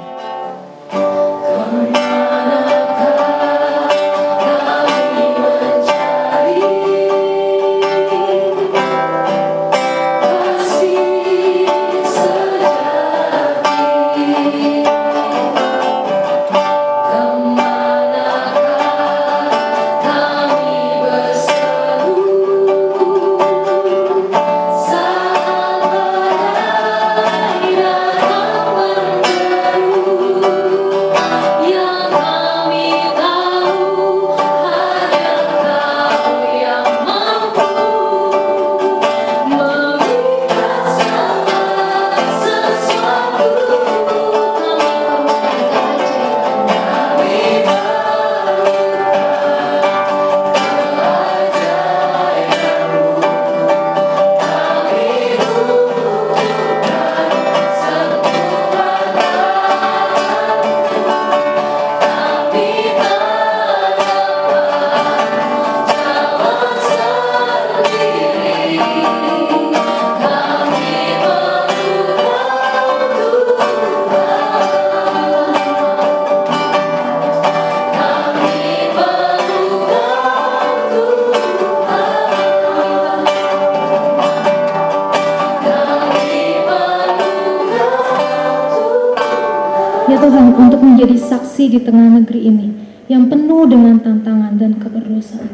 [91.70, 92.68] Di tengah negeri ini
[93.06, 95.46] yang penuh dengan tantangan dan keberdosan.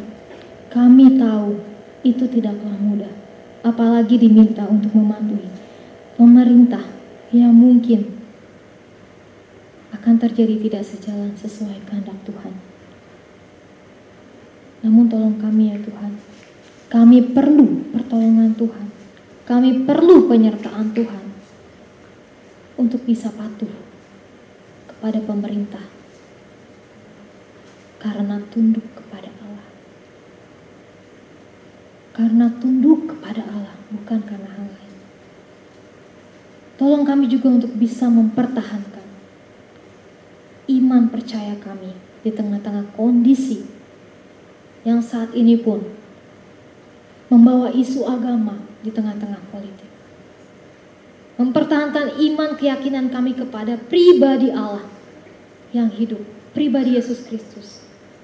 [0.72, 1.60] Kami tahu
[2.02, 3.12] itu tidaklah mudah,
[3.62, 5.52] apalagi diminta untuk mematuhi
[6.16, 6.86] pemerintah
[7.36, 8.08] yang mungkin
[9.92, 12.54] akan terjadi tidak sejalan sesuai kehendak Tuhan.
[14.82, 16.18] Namun tolong kami ya Tuhan,
[16.90, 18.88] kami perlu pertolongan Tuhan,
[19.46, 21.26] kami perlu penyertaan Tuhan
[22.80, 23.70] untuk bisa patuh
[24.90, 26.01] kepada pemerintah
[28.02, 29.68] karena tunduk kepada Allah.
[32.18, 34.96] Karena tunduk kepada Allah, bukan karena hal lain.
[36.82, 39.06] Tolong kami juga untuk bisa mempertahankan
[40.66, 41.94] iman percaya kami
[42.26, 43.70] di tengah-tengah kondisi
[44.82, 45.86] yang saat ini pun
[47.30, 49.92] membawa isu agama di tengah-tengah politik
[51.42, 54.86] mempertahankan iman keyakinan kami kepada pribadi Allah
[55.74, 56.22] yang hidup,
[56.54, 57.81] pribadi Yesus Kristus.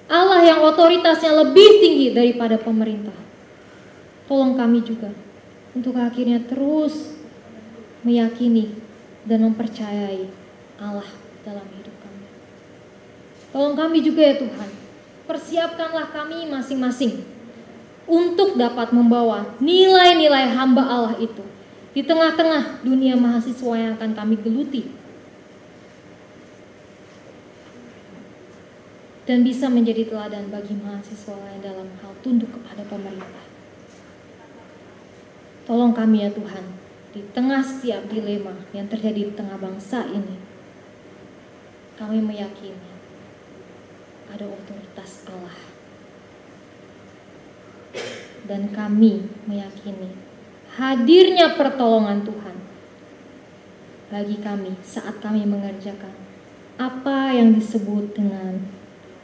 [0.08, 3.14] Allah yang otoritasnya lebih tinggi daripada pemerintah.
[4.24, 5.12] Tolong kami juga
[5.76, 7.12] untuk akhirnya terus
[8.00, 8.72] meyakini
[9.28, 10.24] dan mempercayai
[10.80, 11.06] Allah
[11.44, 12.24] dalam hidup kami.
[13.52, 14.70] Tolong kami juga ya Tuhan,
[15.28, 17.24] persiapkanlah kami masing-masing
[18.08, 21.44] untuk dapat membawa nilai-nilai hamba Allah itu
[21.92, 24.97] di tengah-tengah dunia mahasiswa yang akan kami geluti.
[29.28, 33.44] Dan bisa menjadi teladan bagi mahasiswa lain dalam hal tunduk kepada pemerintah.
[35.68, 36.64] Tolong kami ya Tuhan,
[37.12, 40.40] di tengah setiap dilema yang terjadi di tengah bangsa ini,
[42.00, 42.88] kami meyakini
[44.32, 45.60] ada otoritas Allah.
[48.48, 50.08] Dan kami meyakini
[50.72, 52.56] hadirnya pertolongan Tuhan
[54.08, 56.16] bagi kami saat kami mengerjakan
[56.80, 58.56] apa yang disebut dengan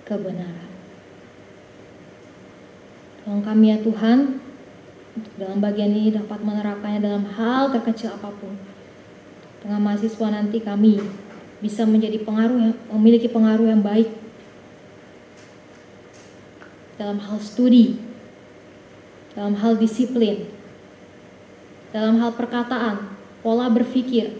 [0.04, 0.70] kebenaran.
[3.24, 4.36] Tolong kami ya Tuhan,
[5.16, 8.52] untuk dalam bagian ini dapat menerapkannya dalam hal terkecil apa pun.
[9.64, 11.00] Tengah mahasiswa nanti kami
[11.64, 14.12] bisa menjadi pengaruh yang memiliki pengaruh yang baik
[17.00, 17.96] dalam hal studi,
[19.32, 20.44] dalam hal disiplin,
[21.96, 23.08] dalam hal perkataan,
[23.40, 24.36] pola berpikir,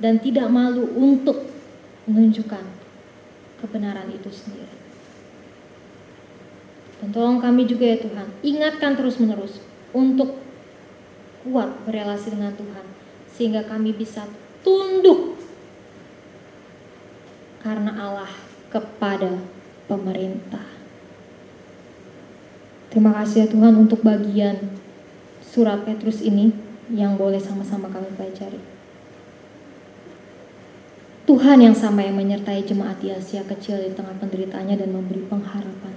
[0.00, 1.52] dan tidak malu untuk
[2.08, 2.83] menunjukkan
[3.58, 4.76] kebenaran itu sendiri.
[7.00, 9.60] Dan tolong kami juga ya Tuhan, ingatkan terus-menerus
[9.92, 10.40] untuk
[11.44, 12.86] kuat berelasi dengan Tuhan,
[13.28, 14.24] sehingga kami bisa
[14.64, 15.36] tunduk
[17.60, 18.32] karena Allah
[18.72, 19.40] kepada
[19.84, 20.64] pemerintah.
[22.88, 24.70] Terima kasih ya Tuhan untuk bagian
[25.42, 26.54] surat Petrus ini
[26.92, 28.73] yang boleh sama-sama kami pelajari.
[31.24, 35.96] Tuhan yang sama yang menyertai jemaat di Asia kecil di tengah penderitaannya dan memberi pengharapan.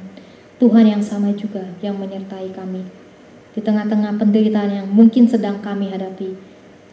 [0.55, 2.87] Tuhan yang sama juga yang menyertai kami
[3.51, 6.31] di tengah-tengah penderitaan yang mungkin sedang kami hadapi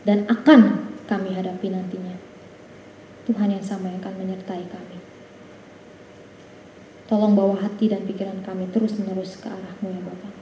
[0.02, 2.18] dan akan kami hadapi nantinya.
[3.30, 4.98] Tuhan yang sama yang akan menyertai kami.
[7.04, 10.34] Tolong bawa hati dan pikiran kami terus-menerus ke arahmu ya Bapak.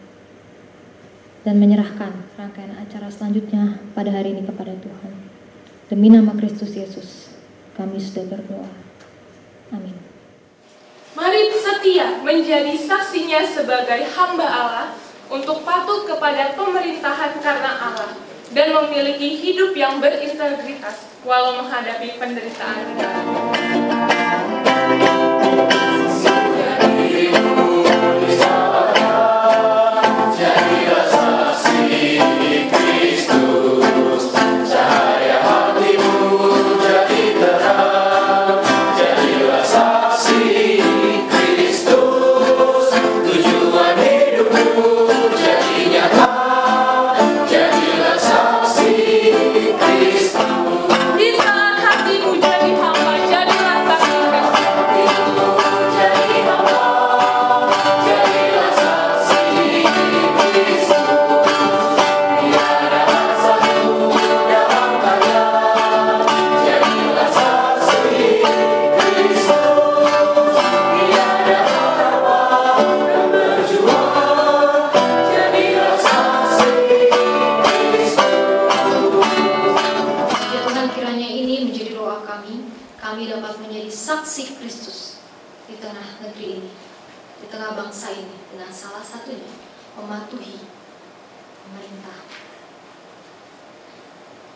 [1.43, 5.13] Dan menyerahkan rangkaian acara selanjutnya pada hari ini kepada Tuhan.
[5.91, 7.32] Demi nama Kristus Yesus,
[7.77, 8.71] kami sudah berdoa.
[9.73, 9.97] Amin.
[11.13, 14.89] Mari setia menjadi saksinya sebagai hamba Allah
[15.29, 18.17] untuk patuh kepada pemerintahan karena Allah
[18.53, 23.92] dan memiliki hidup yang berintegritas walau menghadapi penderitaan.
[89.99, 90.57] Mematuhi
[91.65, 92.21] pemerintah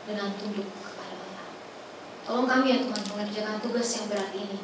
[0.07, 1.49] Dengan tunduk kepada Allah
[2.25, 4.59] Tolong kami ya Tuhan mengerjakan tugas yang berat ini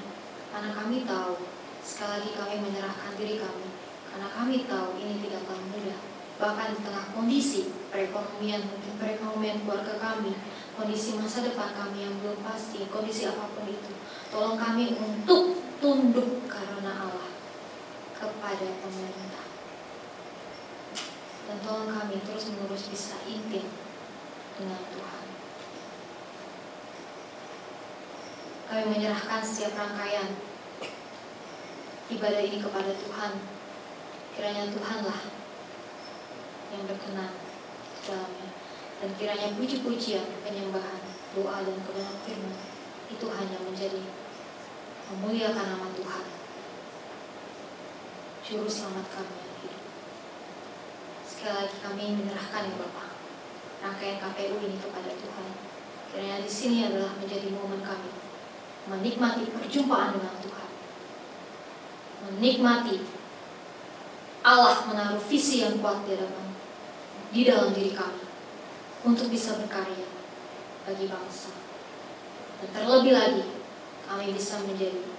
[0.52, 1.34] Karena kami tahu
[1.82, 3.68] Sekali lagi kami menyerahkan diri kami
[4.08, 6.00] Karena kami tahu ini tidak akan mudah
[6.40, 10.32] Bahkan di tengah kondisi perekonomian Mungkin perekonomian keluarga kami
[10.72, 13.92] kondisi masa depan kami yang belum pasti, kondisi apa pun itu.
[14.32, 17.28] Tolong kami untuk tunduk karena Allah
[18.16, 19.51] kepada pemerintah.
[21.48, 23.66] Dan tolong kami terus menerus bisa intim
[24.58, 25.26] dengan Tuhan.
[28.70, 30.32] Kami menyerahkan setiap rangkaian
[32.08, 33.32] ibadah ini kepada Tuhan.
[34.32, 35.20] Kiranya Tuhanlah
[36.72, 37.36] yang berkenan
[38.08, 38.48] dalamnya
[39.02, 41.02] dan kiranya puji-pujian, penyembahan,
[41.34, 42.56] doa dan kebenaran firman
[43.10, 44.02] itu hanya menjadi
[45.10, 46.24] memuliakan nama Tuhan.
[48.46, 49.51] Juru selamat kami.
[51.42, 53.18] Sekali lagi kami menyerahkan ya Bapak
[53.82, 55.50] rangkaian KPU ini kepada Tuhan.
[56.14, 58.14] Kiranya di sini adalah menjadi momen kami
[58.86, 60.70] menikmati perjumpaan dengan Tuhan.
[62.30, 63.02] Menikmati
[64.46, 66.46] Allah menaruh visi yang kuat di dalam
[67.34, 68.22] di dalam diri kami
[69.02, 70.06] untuk bisa berkarya
[70.86, 71.50] bagi bangsa.
[72.62, 73.50] Dan terlebih lagi,
[74.06, 75.10] kami bisa menjadi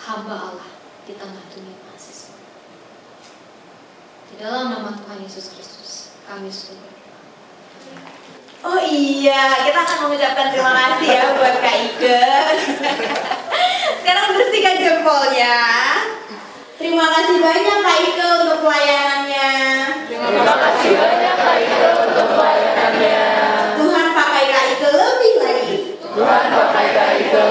[0.00, 0.70] hamba Allah
[1.04, 1.83] di tengah dunia.
[4.34, 7.22] Di dalam nama Tuhan Yesus Kristus, kami sudah berdoa.
[8.66, 12.18] Oh iya, kita akan mengucapkan terima kasih ya buat Kak Ike.
[14.02, 15.58] Sekarang bersihkan jempolnya.
[16.82, 19.50] Terima kasih banyak Kak Ike untuk pelayanannya.
[23.78, 25.76] Tuhan pakai Kak Ike lebih lagi.
[25.94, 27.42] Tuhan pakai Kak Ike